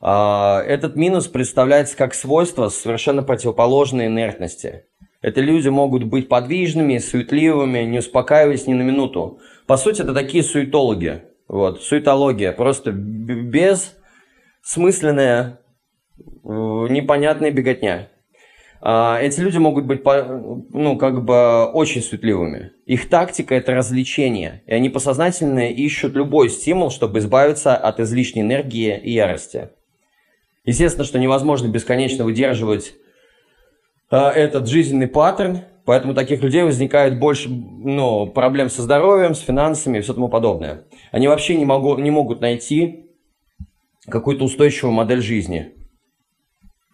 А, 0.00 0.60
этот 0.62 0.96
минус 0.96 1.28
представляется 1.28 1.96
как 1.96 2.12
свойство 2.12 2.68
совершенно 2.68 3.22
противоположной 3.22 4.06
инертности. 4.06 4.84
Это 5.24 5.40
люди 5.40 5.68
могут 5.70 6.04
быть 6.04 6.28
подвижными, 6.28 6.98
суетливыми, 6.98 7.78
не 7.84 8.00
успокаиваясь 8.00 8.66
ни 8.66 8.74
на 8.74 8.82
минуту. 8.82 9.38
По 9.66 9.78
сути, 9.78 10.02
это 10.02 10.12
такие 10.12 10.44
суетологи. 10.44 11.22
Вот, 11.48 11.82
суетология. 11.82 12.52
Просто 12.52 12.92
бессмысленная, 12.92 15.60
э, 16.18 16.44
непонятная 16.44 17.52
беготня. 17.52 18.10
А, 18.82 19.18
эти 19.18 19.40
люди 19.40 19.56
могут 19.56 19.86
быть, 19.86 20.02
ну, 20.04 20.98
как 20.98 21.24
бы 21.24 21.64
очень 21.72 22.02
суетливыми. 22.02 22.72
Их 22.84 23.08
тактика– 23.08 23.54
это 23.56 23.72
развлечение. 23.72 24.62
И 24.66 24.74
они 24.74 24.90
посознательно 24.90 25.70
ищут 25.70 26.16
любой 26.16 26.50
стимул, 26.50 26.90
чтобы 26.90 27.20
избавиться 27.20 27.74
от 27.74 27.98
излишней 27.98 28.42
энергии 28.42 29.00
и 29.02 29.12
ярости. 29.12 29.70
Естественно, 30.66 31.06
что 31.06 31.18
невозможно 31.18 31.68
бесконечно 31.68 32.24
выдерживать 32.24 32.92
этот 34.10 34.68
жизненный 34.68 35.08
паттерн, 35.08 35.62
поэтому 35.84 36.14
таких 36.14 36.42
людей 36.42 36.62
возникает 36.62 37.18
больше 37.18 37.48
ну, 37.48 38.26
проблем 38.26 38.70
со 38.70 38.82
здоровьем, 38.82 39.34
с 39.34 39.40
финансами 39.40 39.98
и 39.98 40.00
все 40.00 40.14
тому 40.14 40.28
подобное. 40.28 40.84
Они 41.10 41.28
вообще 41.28 41.56
не, 41.56 41.64
могу, 41.64 41.96
не 41.98 42.10
могут 42.10 42.40
найти 42.40 43.10
какую-то 44.08 44.44
устойчивую 44.44 44.92
модель 44.92 45.22
жизни. 45.22 45.74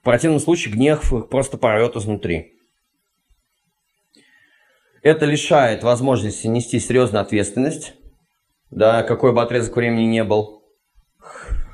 В 0.00 0.02
противном 0.02 0.40
случае 0.40 0.74
гнев 0.74 1.12
их 1.12 1.28
просто 1.28 1.58
порвет 1.58 1.96
изнутри. 1.96 2.54
Это 5.02 5.24
лишает 5.24 5.82
возможности 5.82 6.46
нести 6.46 6.78
серьезную 6.78 7.22
ответственность, 7.22 7.94
да, 8.70 9.02
какой 9.02 9.32
бы 9.32 9.42
отрезок 9.42 9.76
времени 9.76 10.04
не 10.04 10.24
был. 10.24 10.62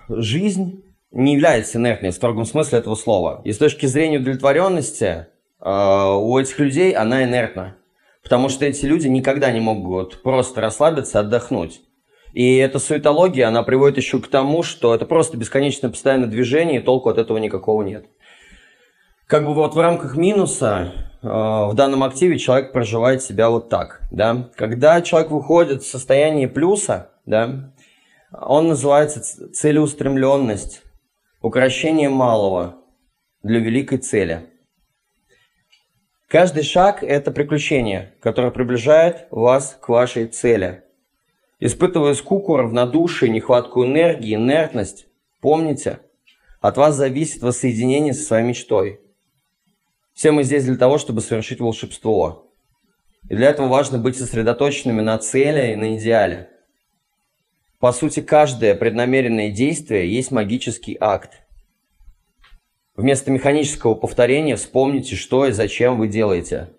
Жизнь 0.09 0.83
не 1.11 1.35
является 1.35 1.79
инертной 1.79 2.11
в 2.11 2.15
строгом 2.15 2.45
смысле 2.45 2.79
этого 2.79 2.95
слова. 2.95 3.41
И 3.45 3.53
с 3.53 3.59
точки 3.59 3.87
зрения 3.87 4.19
удовлетворенности 4.19 5.27
э, 5.61 6.15
у 6.15 6.39
этих 6.39 6.59
людей 6.59 6.93
она 6.93 7.25
инертна. 7.25 7.77
Потому 8.23 8.49
что 8.49 8.65
эти 8.65 8.85
люди 8.87 9.07
никогда 9.07 9.53
не 9.53 9.61
могут 9.61 10.23
просто 10.23 10.61
расслабиться, 10.61 11.21
отдохнуть. 11.21 11.81
И 12.33 12.57
эта 12.57 12.79
суетология, 12.79 13.49
она 13.49 13.63
приводит 13.63 13.97
еще 13.97 14.21
к 14.21 14.29
тому, 14.29 14.63
что 14.63 14.95
это 14.95 15.07
просто 15.07 15.37
бесконечное 15.37 15.91
постоянное 15.91 16.29
движение, 16.29 16.81
и 16.81 16.85
толку 16.85 17.09
от 17.09 17.19
этого 17.19 17.39
никакого 17.39 17.83
нет. 17.83 18.07
Как 19.27 19.47
бы 19.47 19.55
вот 19.55 19.75
в 19.75 19.81
рамках 19.81 20.17
минуса 20.17 20.93
э, 21.23 21.27
в 21.27 21.73
данном 21.75 22.03
активе 22.03 22.39
человек 22.39 22.73
проживает 22.73 23.23
себя 23.23 23.49
вот 23.49 23.69
так. 23.69 24.03
Да? 24.11 24.51
Когда 24.55 25.01
человек 25.03 25.31
выходит 25.31 25.83
в 25.83 25.91
состояние 25.91 26.47
плюса, 26.47 27.11
да, 27.25 27.73
он 28.33 28.69
называется 28.69 29.23
целеустремленность 29.53 30.83
Укращение 31.43 32.09
малого 32.09 32.83
для 33.43 33.61
великой 33.61 33.99
цели. 33.99 34.47
Каждый 36.29 36.63
шаг– 36.63 37.03
это 37.03 37.31
приключение, 37.31 38.15
которое 38.21 38.51
приближает 38.51 39.29
вас 39.31 39.79
к 39.79 39.91
вашей 39.91 40.29
цели. 40.29 40.85
Испытывая 41.61 42.15
скуку, 42.15 42.57
равнодушие, 42.57 43.31
нехватку 43.31 43.85
энергии, 43.85 44.35
инертность, 44.35 45.09
помните, 45.43 46.01
от 46.63 46.79
вас 46.79 46.97
зависит 46.97 47.43
воссоединение 47.43 48.15
со 48.15 48.25
своей 48.25 48.47
мечтой. 48.47 49.01
Все 50.15 50.33
мы 50.33 50.43
здесь 50.43 50.65
для 50.65 50.77
того, 50.77 50.97
чтобы 50.97 51.21
совершить 51.21 51.61
волшебство. 51.61 52.51
И 53.29 53.37
для 53.37 53.51
этого 53.51 53.69
важно 53.69 53.99
быть 53.99 54.17
сосредоточенными 54.17 55.03
на 55.03 55.19
цели 55.19 55.73
и 55.73 55.77
на 55.77 55.97
идеале– 55.97 56.49
по 57.79 57.93
сути, 57.93 58.21
каждое 58.21 58.75
преднамеренное 58.75 59.51
действие 59.51 60.13
есть 60.13 60.31
магический 60.31 60.97
акт. 60.99 61.43
Вместо 62.97 63.31
механического 63.31 63.95
повторения 63.95 64.57
вспомните, 64.57 65.17
что 65.17 65.47
и 65.47 65.53
зачем 65.53 65.99
вы 65.99 66.09
делаете. 66.09 66.71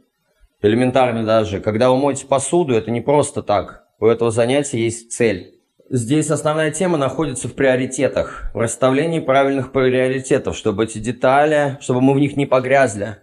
Элементарно 0.64 1.24
даже. 1.24 1.60
Когда 1.60 1.92
вы 1.92 1.98
моете 1.98 2.26
посуду, 2.26 2.74
это 2.74 2.90
не 2.90 3.02
просто 3.02 3.44
так. 3.44 3.86
У 4.00 4.08
этого 4.08 4.32
занятия 4.32 4.80
есть 4.80 5.12
цель. 5.12 5.54
Здесь 5.90 6.32
основная 6.32 6.72
тема 6.72 6.98
находится 6.98 7.48
в 7.48 7.54
приоритетах, 7.54 8.50
в 8.54 8.60
расставлении 8.60 9.20
правильных 9.20 9.72
приоритетов, 9.72 10.58
чтобы 10.58 10.86
эти 10.86 10.98
детали, 10.98 11.78
чтобы 11.80 12.02
мы 12.02 12.14
в 12.14 12.20
них 12.20 12.36
не 12.36 12.46
погрязли. 12.48 13.18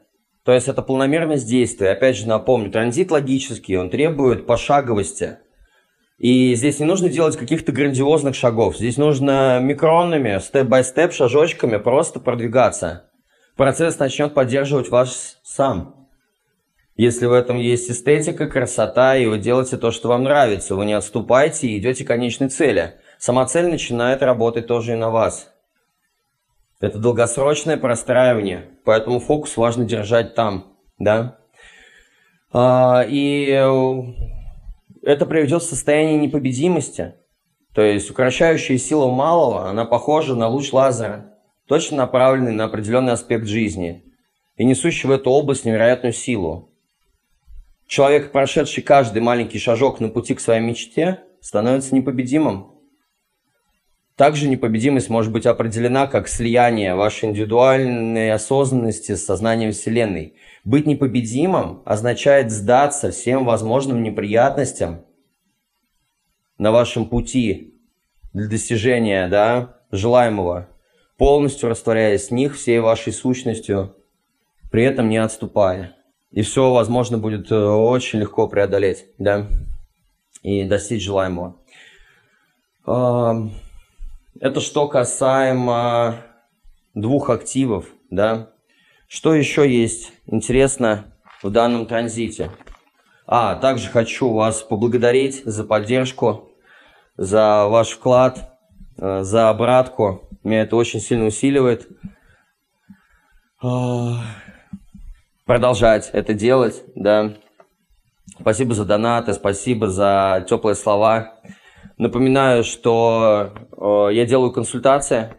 То 0.44 0.52
есть 0.52 0.68
это 0.68 0.80
планомерность 0.80 1.48
действия. 1.48 1.90
Опять 1.90 2.16
же 2.16 2.28
напомню, 2.28 2.70
транзит 2.70 3.10
логический, 3.10 3.76
он 3.76 3.90
требует 3.90 4.46
пошаговости. 4.46 5.38
И 6.18 6.54
здесь 6.54 6.78
не 6.78 6.86
нужно 6.86 7.08
делать 7.08 7.36
каких-то 7.36 7.72
грандиозных 7.72 8.34
шагов. 8.34 8.76
Здесь 8.76 8.96
нужно 8.96 9.58
микронными, 9.60 10.38
степ-бай-степ, 10.38 11.12
шажочками 11.12 11.76
просто 11.76 12.20
продвигаться. 12.20 13.10
Процесс 13.56 13.98
начнет 13.98 14.34
поддерживать 14.34 14.90
вас 14.90 15.38
сам. 15.42 16.08
Если 16.96 17.26
в 17.26 17.32
этом 17.32 17.56
есть 17.56 17.90
эстетика, 17.90 18.46
красота, 18.46 19.16
и 19.16 19.26
вы 19.26 19.38
делаете 19.38 19.76
то, 19.76 19.90
что 19.90 20.08
вам 20.08 20.22
нравится, 20.22 20.76
вы 20.76 20.86
не 20.86 20.92
отступаете 20.92 21.66
и 21.66 21.78
идете 21.78 22.04
к 22.04 22.08
конечной 22.08 22.48
цели. 22.48 22.94
Сама 23.18 23.46
цель 23.46 23.68
начинает 23.68 24.22
работать 24.22 24.68
тоже 24.68 24.92
и 24.92 24.96
на 24.96 25.10
вас. 25.10 25.52
Это 26.80 26.98
долгосрочное 26.98 27.76
простраивание, 27.76 28.68
поэтому 28.84 29.18
фокус 29.18 29.56
важно 29.56 29.84
держать 29.84 30.34
там, 30.34 30.76
да. 30.98 31.38
А, 32.52 33.04
и 33.08 33.50
это 35.04 35.26
приведет 35.26 35.62
в 35.62 35.66
состояние 35.66 36.18
непобедимости. 36.18 37.14
То 37.74 37.82
есть 37.82 38.10
укращающая 38.10 38.78
сила 38.78 39.10
малого, 39.10 39.68
она 39.68 39.84
похожа 39.84 40.34
на 40.34 40.48
луч 40.48 40.72
лазера, 40.72 41.34
точно 41.66 41.98
направленный 41.98 42.52
на 42.52 42.64
определенный 42.64 43.12
аспект 43.12 43.46
жизни 43.46 44.04
и 44.56 44.64
несущий 44.64 45.08
в 45.08 45.12
эту 45.12 45.30
область 45.30 45.64
невероятную 45.64 46.12
силу. 46.12 46.70
Человек, 47.86 48.32
прошедший 48.32 48.82
каждый 48.82 49.20
маленький 49.20 49.58
шажок 49.58 50.00
на 50.00 50.08
пути 50.08 50.34
к 50.34 50.40
своей 50.40 50.60
мечте, 50.60 51.20
становится 51.40 51.94
непобедимым. 51.94 52.70
Также 54.16 54.48
непобедимость 54.48 55.10
может 55.10 55.32
быть 55.32 55.44
определена 55.44 56.06
как 56.06 56.28
слияние 56.28 56.94
вашей 56.94 57.28
индивидуальной 57.28 58.30
осознанности 58.32 59.16
с 59.16 59.26
сознанием 59.26 59.72
Вселенной. 59.72 60.34
Быть 60.64 60.86
непобедимым 60.86 61.82
означает 61.84 62.50
сдаться 62.50 63.10
всем 63.10 63.44
возможным 63.44 64.02
неприятностям 64.02 65.04
на 66.58 66.72
вашем 66.72 67.06
пути 67.06 67.74
для 68.32 68.48
достижения 68.48 69.28
да, 69.28 69.76
желаемого, 69.90 70.68
полностью 71.18 71.68
растворяясь 71.68 72.28
в 72.28 72.30
них 72.32 72.56
всей 72.56 72.80
вашей 72.80 73.12
сущностью, 73.12 73.94
при 74.70 74.84
этом 74.84 75.08
не 75.08 75.18
отступая 75.18 75.94
и 76.34 76.42
все, 76.42 76.72
возможно, 76.72 77.16
будет 77.16 77.52
э, 77.52 77.54
очень 77.54 78.18
легко 78.18 78.48
преодолеть, 78.48 79.06
да, 79.18 79.46
и 80.42 80.64
достичь 80.64 81.04
желаемого. 81.04 81.56
Это 82.84 84.60
что 84.60 84.88
касаемо 84.88 86.16
двух 86.92 87.30
активов, 87.30 87.86
да. 88.10 88.50
Что 89.08 89.34
еще 89.34 89.70
есть 89.70 90.12
интересно 90.26 91.14
в 91.42 91.50
данном 91.50 91.86
транзите? 91.86 92.50
А, 93.26 93.56
также 93.56 93.88
хочу 93.88 94.32
вас 94.32 94.62
поблагодарить 94.62 95.42
за 95.44 95.64
поддержку, 95.64 96.50
за 97.16 97.66
ваш 97.68 97.90
вклад, 97.90 98.58
э, 98.98 99.22
за 99.22 99.48
обратку. 99.48 100.28
Меня 100.42 100.62
это 100.62 100.76
очень 100.76 101.00
сильно 101.00 101.26
усиливает 101.26 101.88
продолжать 105.46 106.10
это 106.12 106.34
делать, 106.34 106.84
да. 106.94 107.34
Спасибо 108.40 108.74
за 108.74 108.84
донаты, 108.84 109.32
спасибо 109.32 109.88
за 109.88 110.44
теплые 110.48 110.74
слова. 110.74 111.34
Напоминаю, 111.96 112.64
что 112.64 113.52
э, 113.72 114.14
я 114.14 114.26
делаю 114.26 114.52
консультации 114.52 115.34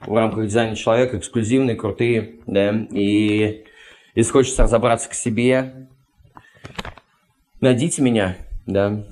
в 0.00 0.14
рамках 0.14 0.44
дизайна 0.44 0.76
человека, 0.76 1.18
эксклюзивные, 1.18 1.76
крутые, 1.76 2.40
да, 2.46 2.70
и 2.90 3.64
если 4.14 4.32
хочется 4.32 4.62
разобраться 4.62 5.08
к 5.08 5.14
себе, 5.14 5.88
найдите 7.60 8.02
меня, 8.02 8.36
да. 8.66 9.04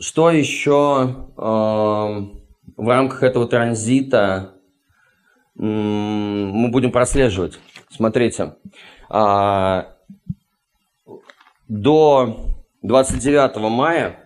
Что 0.00 0.30
еще 0.30 1.28
э, 1.36 1.40
в 1.40 2.88
рамках 2.88 3.22
этого 3.22 3.46
транзита 3.46 4.54
мы 5.54 6.68
будем 6.70 6.90
прослеживать? 6.90 7.60
Смотрите, 7.90 8.56
а, 9.08 9.94
до 11.68 12.54
29 12.82 13.56
мая 13.70 14.23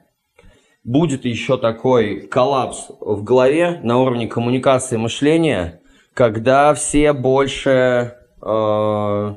будет 0.84 1.24
еще 1.24 1.58
такой 1.58 2.20
коллапс 2.28 2.90
в 3.00 3.22
голове 3.22 3.80
на 3.82 3.98
уровне 3.98 4.26
коммуникации 4.26 4.96
мышления, 4.96 5.80
когда 6.14 6.74
все 6.74 7.12
больше 7.12 8.16
э, 8.40 9.34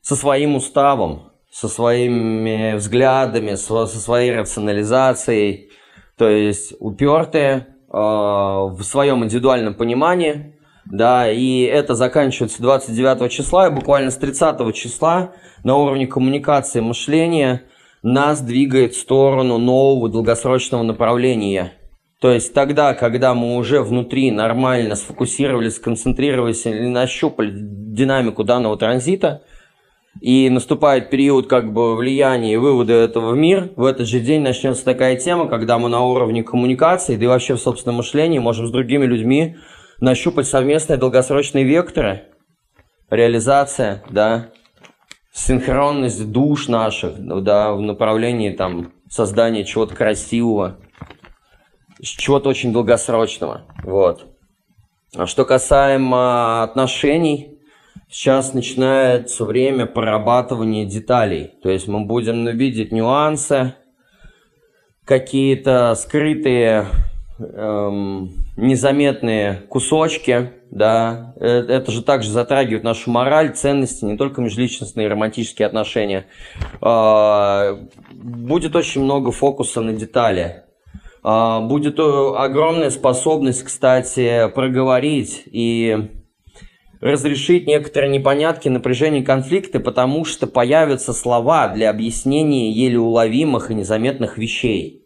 со 0.00 0.16
своим 0.16 0.56
уставом, 0.56 1.32
со 1.50 1.68
своими 1.68 2.74
взглядами, 2.76 3.54
со, 3.54 3.86
со 3.86 3.98
своей 3.98 4.34
рационализацией, 4.34 5.70
то 6.16 6.28
есть 6.28 6.74
упертые 6.78 7.66
э, 7.88 7.96
в 7.96 8.82
своем 8.82 9.24
индивидуальном 9.24 9.74
понимании, 9.74 10.56
да, 10.84 11.30
и 11.30 11.62
это 11.62 11.94
заканчивается 11.94 12.60
29 12.60 13.30
числа, 13.30 13.68
и 13.68 13.70
буквально 13.70 14.10
с 14.10 14.16
30 14.16 14.74
числа 14.74 15.32
на 15.64 15.76
уровне 15.76 16.06
коммуникации 16.06 16.80
мышления 16.80 17.62
нас 18.02 18.40
двигает 18.40 18.94
в 18.94 19.00
сторону 19.00 19.58
нового 19.58 20.08
долгосрочного 20.08 20.82
направления. 20.82 21.72
То 22.20 22.30
есть 22.30 22.54
тогда, 22.54 22.94
когда 22.94 23.34
мы 23.34 23.56
уже 23.56 23.82
внутри 23.82 24.30
нормально 24.30 24.94
сфокусировались, 24.94 25.76
сконцентрировались 25.76 26.66
или 26.66 26.86
нащупали 26.86 27.50
динамику 27.52 28.44
данного 28.44 28.76
транзита, 28.76 29.42
и 30.20 30.50
наступает 30.50 31.10
период 31.10 31.48
как 31.48 31.72
бы 31.72 31.96
влияния 31.96 32.54
и 32.54 32.56
вывода 32.58 32.92
этого 32.92 33.32
в 33.32 33.36
мир, 33.36 33.70
в 33.76 33.84
этот 33.84 34.06
же 34.06 34.20
день 34.20 34.42
начнется 34.42 34.84
такая 34.84 35.16
тема, 35.16 35.48
когда 35.48 35.78
мы 35.78 35.88
на 35.88 36.02
уровне 36.02 36.44
коммуникации, 36.44 37.16
да 37.16 37.24
и 37.24 37.28
вообще 37.28 37.54
в 37.54 37.60
собственном 37.60 37.96
мышлении 37.96 38.38
можем 38.38 38.66
с 38.66 38.70
другими 38.70 39.06
людьми 39.06 39.56
нащупать 40.00 40.46
совместные 40.46 40.98
долгосрочные 40.98 41.64
векторы, 41.64 42.24
реализация, 43.10 44.02
да, 44.10 44.48
синхронность 45.32 46.30
душ 46.30 46.68
наших, 46.68 47.14
да, 47.18 47.72
в 47.72 47.80
направлении 47.80 48.50
там 48.50 48.92
создания 49.08 49.64
чего-то 49.64 49.94
красивого, 49.94 50.78
чего-то 52.00 52.50
очень 52.50 52.72
долгосрочного, 52.72 53.62
вот. 53.82 54.26
А 55.14 55.26
что 55.26 55.44
касаемо 55.44 56.62
отношений, 56.62 57.58
сейчас 58.10 58.54
начинается 58.54 59.44
время 59.44 59.86
прорабатывания 59.86 60.84
деталей, 60.86 61.52
то 61.62 61.70
есть 61.70 61.88
мы 61.88 62.04
будем 62.04 62.46
видеть 62.46 62.92
нюансы, 62.92 63.74
какие-то 65.04 65.94
скрытые 65.94 66.86
эм, 67.42 68.30
незаметные 68.56 69.62
кусочки, 69.68 70.52
да, 70.70 71.34
э, 71.38 71.46
это 71.46 71.90
же 71.92 72.02
также 72.02 72.30
затрагивает 72.30 72.84
нашу 72.84 73.10
мораль, 73.10 73.54
ценности, 73.54 74.04
не 74.04 74.16
только 74.16 74.40
межличностные 74.40 75.08
романтические 75.08 75.66
отношения. 75.66 76.26
А, 76.80 77.78
будет 78.12 78.74
очень 78.74 79.02
много 79.02 79.32
фокуса 79.32 79.80
на 79.80 79.92
детали. 79.92 80.62
А, 81.22 81.60
будет 81.60 81.98
огромная 81.98 82.90
способность, 82.90 83.64
кстати, 83.64 84.48
проговорить 84.54 85.42
и 85.46 86.10
разрешить 87.02 87.66
некоторые 87.66 88.10
непонятки, 88.10 88.68
напряжения, 88.68 89.22
конфликты, 89.22 89.80
потому 89.80 90.24
что 90.24 90.46
появятся 90.46 91.12
слова 91.12 91.68
для 91.68 91.90
объяснения 91.90 92.70
еле 92.70 92.98
уловимых 92.98 93.70
и 93.70 93.74
незаметных 93.74 94.38
вещей. 94.38 95.01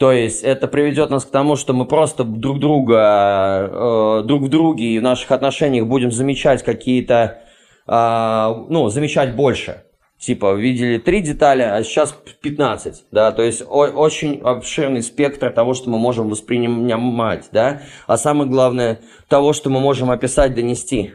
То 0.00 0.12
есть 0.12 0.42
это 0.42 0.66
приведет 0.66 1.10
нас 1.10 1.26
к 1.26 1.30
тому, 1.30 1.56
что 1.56 1.74
мы 1.74 1.84
просто 1.84 2.24
друг 2.24 2.58
друга, 2.58 3.68
э, 3.70 4.22
друг 4.24 4.44
в 4.44 4.48
друге 4.48 4.84
и 4.94 4.98
в 4.98 5.02
наших 5.02 5.30
отношениях 5.30 5.86
будем 5.86 6.10
замечать 6.10 6.62
какие-то, 6.62 7.42
э, 7.86 8.54
ну, 8.70 8.88
замечать 8.88 9.36
больше. 9.36 9.82
Типа, 10.18 10.54
видели 10.54 10.96
три 10.96 11.20
детали, 11.20 11.60
а 11.60 11.82
сейчас 11.82 12.16
15, 12.40 13.04
да, 13.10 13.30
то 13.30 13.42
есть 13.42 13.60
о- 13.60 13.92
очень 13.92 14.40
обширный 14.40 15.02
спектр 15.02 15.50
того, 15.50 15.74
что 15.74 15.90
мы 15.90 15.98
можем 15.98 16.30
воспринимать, 16.30 17.50
да, 17.52 17.82
а 18.06 18.16
самое 18.16 18.48
главное, 18.48 19.00
того, 19.28 19.52
что 19.52 19.68
мы 19.68 19.80
можем 19.80 20.10
описать, 20.10 20.54
донести. 20.54 21.12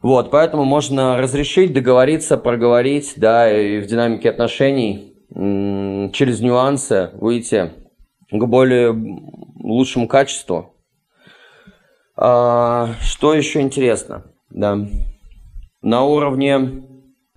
Вот, 0.00 0.30
поэтому 0.30 0.64
можно 0.64 1.18
разрешить, 1.18 1.72
договориться, 1.72 2.36
проговорить, 2.36 3.14
да, 3.16 3.50
и 3.52 3.80
в 3.80 3.86
динамике 3.86 4.30
отношений 4.30 5.14
через 6.14 6.40
нюансы 6.40 7.10
выйти 7.14 7.72
к 8.30 8.44
более 8.46 8.90
лучшему 9.60 10.08
качеству. 10.08 10.74
А, 12.16 12.94
что 13.00 13.34
еще 13.34 13.60
интересно? 13.60 14.24
Да. 14.50 14.78
На 15.82 16.04
уровне 16.04 16.84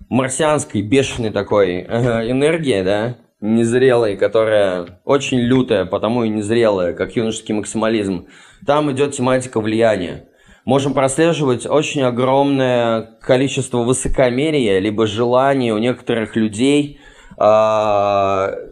марсианской 0.10 0.82
бешеной 0.82 1.32
такой 1.32 1.82
энергии, 1.82 2.82
да, 2.84 3.18
незрелой, 3.42 4.16
которая 4.16 5.02
очень 5.04 5.40
лютая, 5.40 5.86
потому 5.86 6.24
и 6.24 6.30
незрелая, 6.30 6.94
как 6.94 7.16
юношеский 7.16 7.54
максимализм. 7.54 8.28
Там 8.66 8.92
идет 8.92 9.13
тематика 9.13 9.60
влияния. 9.60 10.30
Можем 10.66 10.94
прослеживать 10.94 11.66
очень 11.66 12.02
огромное 12.02 13.18
количество 13.22 13.80
высокомерия, 13.80 14.80
либо 14.80 15.08
желания 15.08 15.74
у 15.74 15.78
некоторых 15.78 16.36
людей 16.36 17.00
э, 17.38 18.66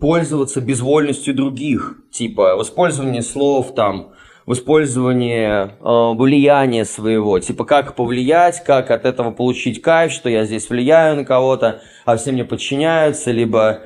пользоваться 0.00 0.60
безвольностью 0.60 1.34
других. 1.34 1.96
Типа, 2.10 2.56
в 2.56 3.22
слов 3.22 3.74
там, 3.74 4.12
в 4.46 4.52
использовании 4.52 5.46
э, 5.46 6.16
влияния 6.16 6.84
своего. 6.84 7.38
Типа, 7.38 7.64
как 7.64 7.94
повлиять, 7.94 8.62
как 8.64 8.90
от 8.90 9.04
этого 9.04 9.30
получить 9.30 9.80
кайф, 9.80 10.12
что 10.12 10.28
я 10.28 10.44
здесь 10.44 10.68
влияю 10.68 11.16
на 11.16 11.24
кого-то, 11.24 11.80
а 12.04 12.16
все 12.16 12.32
мне 12.32 12.44
подчиняются, 12.44 13.30
либо 13.30 13.80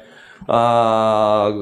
э, 0.47 1.53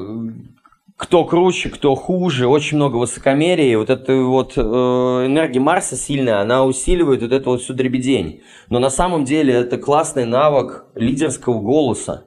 кто 0.96 1.24
круче, 1.24 1.68
кто 1.68 1.94
хуже, 1.94 2.46
очень 2.46 2.78
много 2.78 2.96
высокомерия. 2.96 3.72
И 3.72 3.76
вот 3.76 3.90
эта 3.90 4.14
вот 4.16 4.54
э, 4.56 4.60
энергия 4.60 5.60
Марса 5.60 5.94
сильная, 5.94 6.40
она 6.40 6.64
усиливает 6.64 7.20
вот 7.20 7.32
эту 7.32 7.50
вот 7.50 7.62
всю 7.62 7.74
дребедень. 7.74 8.40
Но 8.70 8.78
на 8.78 8.88
самом 8.88 9.24
деле 9.24 9.52
это 9.52 9.76
классный 9.76 10.24
навык 10.24 10.86
лидерского 10.94 11.60
голоса. 11.60 12.24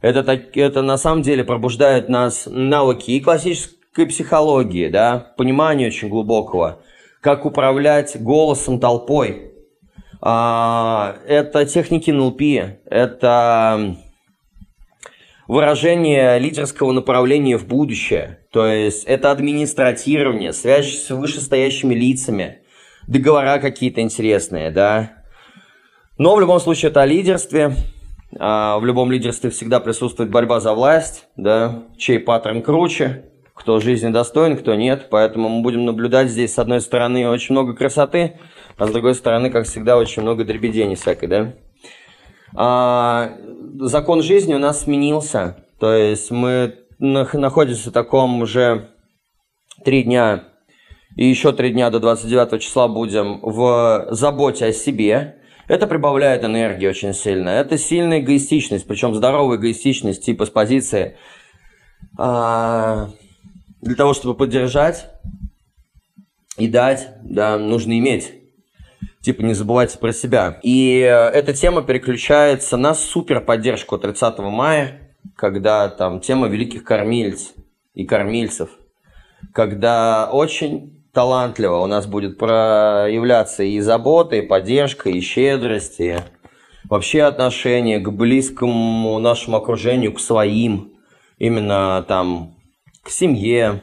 Это, 0.00 0.22
так, 0.22 0.56
это 0.56 0.82
на 0.82 0.96
самом 0.96 1.22
деле 1.22 1.44
пробуждает 1.44 2.08
нас 2.08 2.46
навыки 2.46 3.10
и 3.10 3.20
классической 3.20 4.06
психологии, 4.06 4.88
да, 4.88 5.32
пониманию 5.36 5.88
очень 5.88 6.08
глубокого, 6.08 6.82
как 7.20 7.44
управлять 7.44 8.20
голосом 8.20 8.80
толпой. 8.80 9.52
А, 10.22 11.16
это 11.26 11.66
техники 11.66 12.10
НЛП, 12.10 12.78
это 12.86 13.96
выражение 15.48 16.38
лидерского 16.38 16.92
направления 16.92 17.58
в 17.58 17.66
будущее, 17.66 18.38
то 18.52 18.66
есть 18.66 19.04
это 19.04 19.30
администратирование, 19.30 20.52
связь 20.52 21.04
с 21.04 21.10
вышестоящими 21.10 21.94
лицами, 21.94 22.60
договора 23.06 23.58
какие-то 23.58 24.00
интересные, 24.00 24.70
да. 24.70 25.12
Но 26.18 26.36
в 26.36 26.40
любом 26.40 26.60
случае 26.60 26.90
это 26.90 27.02
о 27.02 27.06
лидерстве, 27.06 27.74
в 28.32 28.80
любом 28.84 29.10
лидерстве 29.10 29.50
всегда 29.50 29.80
присутствует 29.80 30.30
борьба 30.30 30.60
за 30.60 30.72
власть, 30.72 31.26
да, 31.36 31.82
чей 31.96 32.18
паттерн 32.18 32.62
круче, 32.62 33.24
кто 33.54 33.80
жизни 33.80 34.10
достоин, 34.10 34.56
кто 34.56 34.74
нет. 34.74 35.08
Поэтому 35.10 35.48
мы 35.48 35.62
будем 35.62 35.84
наблюдать 35.84 36.30
здесь, 36.30 36.54
с 36.54 36.58
одной 36.58 36.80
стороны, 36.80 37.28
очень 37.28 37.54
много 37.54 37.74
красоты, 37.74 38.38
а 38.78 38.86
с 38.86 38.90
другой 38.90 39.14
стороны, 39.14 39.50
как 39.50 39.66
всегда, 39.66 39.98
очень 39.98 40.22
много 40.22 40.44
дребедений 40.44 40.94
всякой, 40.94 41.28
да. 41.28 41.54
А, 42.54 43.32
закон 43.80 44.22
жизни 44.22 44.54
у 44.54 44.58
нас 44.58 44.82
сменился. 44.82 45.64
То 45.78 45.92
есть 45.92 46.30
мы 46.30 46.76
находимся 46.98 47.90
в 47.90 47.92
таком 47.92 48.42
уже 48.42 48.90
три 49.84 50.02
дня 50.04 50.44
и 51.16 51.26
еще 51.26 51.52
три 51.52 51.70
дня 51.70 51.90
до 51.90 52.00
29 52.00 52.62
числа 52.62 52.88
будем 52.88 53.40
в 53.42 54.08
заботе 54.10 54.66
о 54.66 54.72
себе. 54.72 55.39
Это 55.70 55.86
прибавляет 55.86 56.42
энергии 56.42 56.88
очень 56.88 57.14
сильно. 57.14 57.48
Это 57.50 57.78
сильная 57.78 58.18
эгоистичность, 58.18 58.88
причем 58.88 59.14
здоровая 59.14 59.56
эгоистичность, 59.56 60.24
типа 60.24 60.46
с 60.46 60.50
позиции 60.50 61.16
а, 62.18 63.10
для 63.80 63.94
того, 63.94 64.12
чтобы 64.12 64.34
поддержать 64.34 65.06
и 66.56 66.66
дать, 66.66 67.10
да, 67.22 67.56
нужно 67.56 67.96
иметь. 68.00 68.34
Типа 69.20 69.42
не 69.42 69.54
забывайте 69.54 69.96
про 69.98 70.12
себя. 70.12 70.58
И 70.64 71.02
э, 71.02 71.06
эта 71.08 71.54
тема 71.54 71.82
переключается 71.82 72.76
на 72.76 72.92
супер 72.92 73.40
поддержку 73.40 73.96
30 73.96 74.38
мая, 74.38 75.14
когда 75.36 75.88
там 75.88 76.20
тема 76.20 76.48
великих 76.48 76.82
кормильц 76.82 77.52
и 77.94 78.04
кормильцев. 78.04 78.70
Когда 79.54 80.28
очень 80.32 80.99
талантливо 81.12 81.78
у 81.78 81.86
нас 81.86 82.06
будет 82.06 82.38
проявляться 82.38 83.62
и 83.62 83.80
забота, 83.80 84.36
и 84.36 84.42
поддержка, 84.42 85.10
и 85.10 85.20
щедрость, 85.20 86.00
и 86.00 86.16
вообще 86.88 87.22
отношение 87.22 87.98
к 87.98 88.10
близкому 88.10 89.18
нашему 89.18 89.56
окружению, 89.56 90.12
к 90.12 90.20
своим. 90.20 90.94
Именно 91.38 92.04
там 92.06 92.56
к 93.02 93.10
семье, 93.10 93.82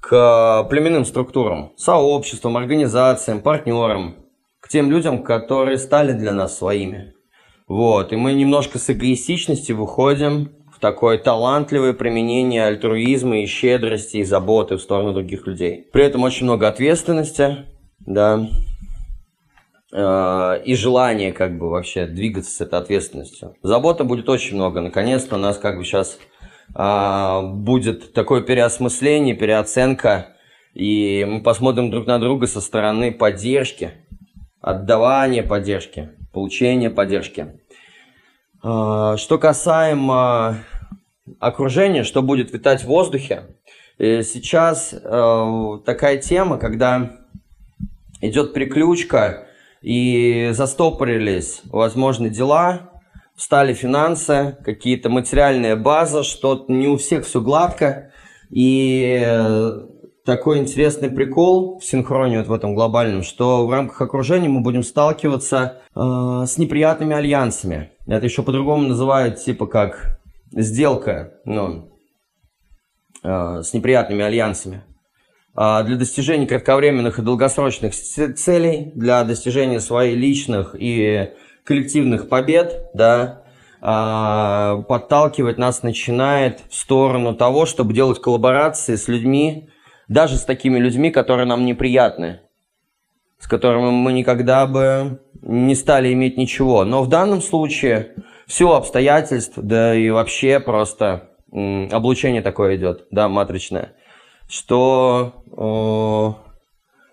к 0.00 0.64
племенным 0.70 1.04
структурам, 1.04 1.72
сообществам, 1.76 2.56
организациям, 2.56 3.40
партнерам, 3.40 4.16
к 4.60 4.68
тем 4.68 4.90
людям, 4.90 5.22
которые 5.22 5.78
стали 5.78 6.12
для 6.12 6.32
нас 6.32 6.56
своими. 6.56 7.14
Вот, 7.66 8.12
и 8.12 8.16
мы 8.16 8.32
немножко 8.32 8.78
с 8.78 8.88
эгоистичности 8.88 9.72
выходим 9.72 10.52
такое 10.80 11.18
талантливое 11.18 11.92
применение 11.92 12.64
альтруизма 12.64 13.40
и 13.40 13.46
щедрости 13.46 14.18
и 14.18 14.24
заботы 14.24 14.76
в 14.76 14.82
сторону 14.82 15.12
других 15.12 15.46
людей. 15.46 15.86
При 15.92 16.04
этом 16.04 16.22
очень 16.22 16.44
много 16.44 16.68
ответственности, 16.68 17.66
да, 18.00 18.48
э, 19.92 20.62
и 20.64 20.74
желание 20.74 21.32
как 21.32 21.58
бы 21.58 21.70
вообще 21.70 22.06
двигаться 22.06 22.50
с 22.50 22.60
этой 22.60 22.78
ответственностью. 22.78 23.54
Забота 23.62 24.04
будет 24.04 24.28
очень 24.28 24.56
много. 24.56 24.80
Наконец-то 24.80 25.36
у 25.36 25.38
нас 25.38 25.58
как 25.58 25.78
бы 25.78 25.84
сейчас 25.84 26.18
а, 26.74 27.42
будет 27.42 28.12
такое 28.12 28.42
переосмысление, 28.42 29.34
переоценка, 29.34 30.36
и 30.74 31.26
мы 31.28 31.42
посмотрим 31.42 31.90
друг 31.90 32.06
на 32.06 32.18
друга 32.18 32.46
со 32.46 32.60
стороны 32.60 33.10
поддержки, 33.10 33.92
отдавания 34.60 35.42
поддержки, 35.42 36.10
получения 36.32 36.90
поддержки. 36.90 37.60
А, 38.70 39.16
что 39.16 39.38
касаемо 39.38 40.58
окружения, 41.40 42.04
что 42.04 42.20
будет 42.20 42.52
витать 42.52 42.82
в 42.82 42.86
воздухе, 42.86 43.44
э, 43.96 44.22
сейчас 44.22 44.92
э, 44.92 45.78
такая 45.86 46.18
тема, 46.18 46.58
когда 46.58 47.12
идет 48.20 48.52
приключка 48.52 49.46
и 49.80 50.50
застопорились, 50.52 51.62
возможно, 51.64 52.28
дела, 52.28 52.90
встали 53.34 53.72
финансы, 53.72 54.58
какие-то 54.62 55.08
материальные 55.08 55.74
базы, 55.74 56.22
что 56.22 56.66
не 56.68 56.88
у 56.88 56.98
всех 56.98 57.24
все 57.24 57.40
гладко. 57.40 58.12
И 58.50 59.18
э, 59.24 59.80
такой 60.26 60.58
интересный 60.58 61.08
прикол 61.08 61.78
в 61.78 61.84
синхроне 61.86 62.40
вот 62.40 62.48
в 62.48 62.52
этом 62.52 62.74
глобальном, 62.74 63.22
что 63.22 63.66
в 63.66 63.72
рамках 63.72 64.02
окружения 64.02 64.50
мы 64.50 64.60
будем 64.60 64.82
сталкиваться 64.82 65.80
э, 65.94 66.44
с 66.46 66.58
неприятными 66.58 67.16
альянсами. 67.16 67.92
Это 68.08 68.24
еще 68.24 68.42
по-другому 68.42 68.88
называют 68.88 69.38
типа 69.38 69.66
как 69.66 70.18
сделка, 70.50 71.34
ну, 71.44 71.92
э, 73.22 73.62
с 73.62 73.74
неприятными 73.74 74.24
альянсами. 74.24 74.82
Э, 75.54 75.84
для 75.84 75.96
достижения 75.96 76.46
кратковременных 76.46 77.18
и 77.18 77.22
долгосрочных 77.22 77.94
целей, 77.94 78.92
для 78.94 79.24
достижения 79.24 79.78
своих 79.78 80.16
личных 80.16 80.74
и 80.78 81.32
коллективных 81.64 82.30
побед, 82.30 82.90
да, 82.94 83.44
а, 83.80 84.82
подталкивать 84.88 85.58
нас 85.58 85.82
начинает 85.84 86.60
в 86.68 86.74
сторону 86.74 87.34
того, 87.34 87.64
чтобы 87.66 87.92
делать 87.92 88.20
коллаборации 88.20 88.96
с 88.96 89.06
людьми, 89.06 89.68
даже 90.08 90.36
с 90.36 90.44
такими 90.44 90.78
людьми, 90.78 91.10
которые 91.10 91.46
нам 91.46 91.64
неприятны, 91.64 92.40
с 93.38 93.46
которыми 93.46 93.90
мы 93.90 94.12
никогда 94.12 94.66
бы 94.66 95.20
не 95.42 95.74
стали 95.74 96.12
иметь 96.12 96.36
ничего. 96.36 96.84
Но 96.84 97.02
в 97.02 97.08
данном 97.08 97.40
случае 97.40 98.14
все 98.46 98.72
обстоятельств, 98.72 99.54
да 99.56 99.94
и 99.94 100.10
вообще 100.10 100.60
просто 100.60 101.30
облучение 101.50 102.42
такое 102.42 102.76
идет, 102.76 103.06
да, 103.10 103.28
матричное, 103.28 103.92
что 104.48 105.44
э, 105.46 106.48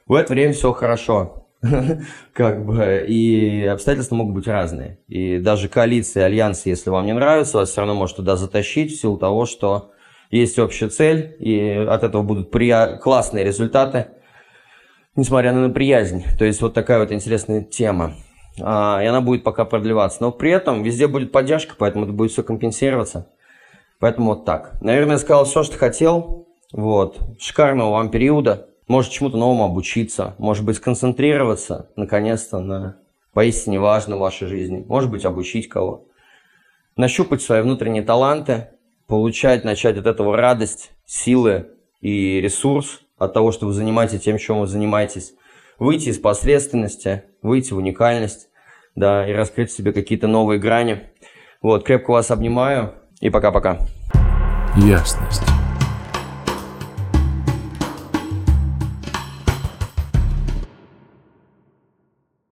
в 0.08 0.14
это 0.14 0.34
время 0.34 0.54
все 0.54 0.74
хорошо. 0.74 1.46
как 2.34 2.66
бы, 2.66 3.06
и 3.08 3.66
обстоятельства 3.66 4.16
могут 4.16 4.36
быть 4.36 4.48
разные. 4.48 5.00
И 5.08 5.40
даже 5.40 5.68
коалиции, 5.68 6.22
альянсы, 6.22 6.70
если 6.70 6.90
вам 6.90 7.06
не 7.06 7.14
нравится, 7.14 7.58
вас 7.58 7.70
все 7.70 7.82
равно 7.82 7.96
может 7.96 8.18
туда 8.18 8.36
затащить 8.36 8.92
в 8.92 9.00
силу 9.00 9.18
того, 9.18 9.46
что 9.46 9.92
есть 10.32 10.60
общая 10.60 10.90
цель, 10.90 11.36
и 11.40 11.70
от 11.70 12.04
этого 12.04 12.24
будут 12.24 12.52
прия... 12.52 12.98
классные 12.98 13.44
результаты, 13.44 14.08
несмотря 15.16 15.54
на 15.54 15.68
неприязнь. 15.68 16.24
То 16.38 16.46
есть 16.46 16.62
вот 16.62 16.74
такая 16.74 17.00
вот 17.00 17.12
интересная 17.12 17.62
тема. 17.62 18.16
А, 18.62 19.00
и 19.02 19.06
она 19.06 19.22
будет 19.22 19.44
пока 19.44 19.66
продлеваться. 19.66 20.20
Но 20.22 20.32
при 20.32 20.52
этом 20.52 20.84
везде 20.84 21.08
будет 21.08 21.32
поддержка, 21.32 21.76
поэтому 21.78 22.06
это 22.06 22.14
будет 22.14 22.32
все 22.32 22.44
компенсироваться. 22.44 23.30
Поэтому 24.00 24.32
вот 24.32 24.46
так. 24.46 24.82
Наверное, 24.82 25.14
я 25.14 25.20
сказал 25.20 25.46
все, 25.46 25.64
что 25.64 25.78
хотел. 25.78 26.48
Вот. 26.72 27.20
Шикарного 27.40 27.92
вам 27.92 28.10
периода 28.10 28.70
может 28.88 29.12
чему-то 29.12 29.38
новому 29.38 29.66
обучиться, 29.66 30.36
может 30.38 30.64
быть, 30.64 30.78
сконцентрироваться, 30.78 31.90
наконец-то, 31.96 32.60
на 32.60 32.98
поистине 33.34 33.80
важном 33.80 34.20
в 34.20 34.22
вашей 34.22 34.48
жизни, 34.48 34.84
может 34.88 35.10
быть, 35.10 35.26
обучить 35.26 35.70
кого. 35.70 36.08
Нащупать 36.96 37.42
свои 37.42 37.62
внутренние 37.62 38.04
таланты, 38.04 38.70
получать, 39.08 39.64
начать 39.64 39.98
от 39.98 40.06
этого 40.06 40.38
радость, 40.38 40.92
силы 41.06 41.70
и 42.02 42.40
ресурс, 42.40 43.02
от 43.18 43.34
того, 43.34 43.52
что 43.52 43.68
вы 43.68 43.74
занимаетесь 43.74 44.22
тем, 44.22 44.38
чем 44.38 44.60
вы 44.60 44.68
занимаетесь, 44.68 45.34
выйти 45.80 46.10
из 46.10 46.20
посредственности, 46.20 47.24
выйти 47.42 47.74
в 47.74 47.78
уникальность, 47.78 48.50
да, 48.96 49.30
и 49.30 49.34
раскрыть 49.34 49.72
в 49.72 49.76
себе 49.76 49.94
какие-то 49.94 50.28
новые 50.28 50.60
грани. 50.60 51.04
Вот, 51.62 51.86
крепко 51.86 52.12
вас 52.12 52.32
обнимаю 52.32 52.94
и 53.20 53.30
пока-пока. 53.30 53.80
Ясность. 54.78 55.44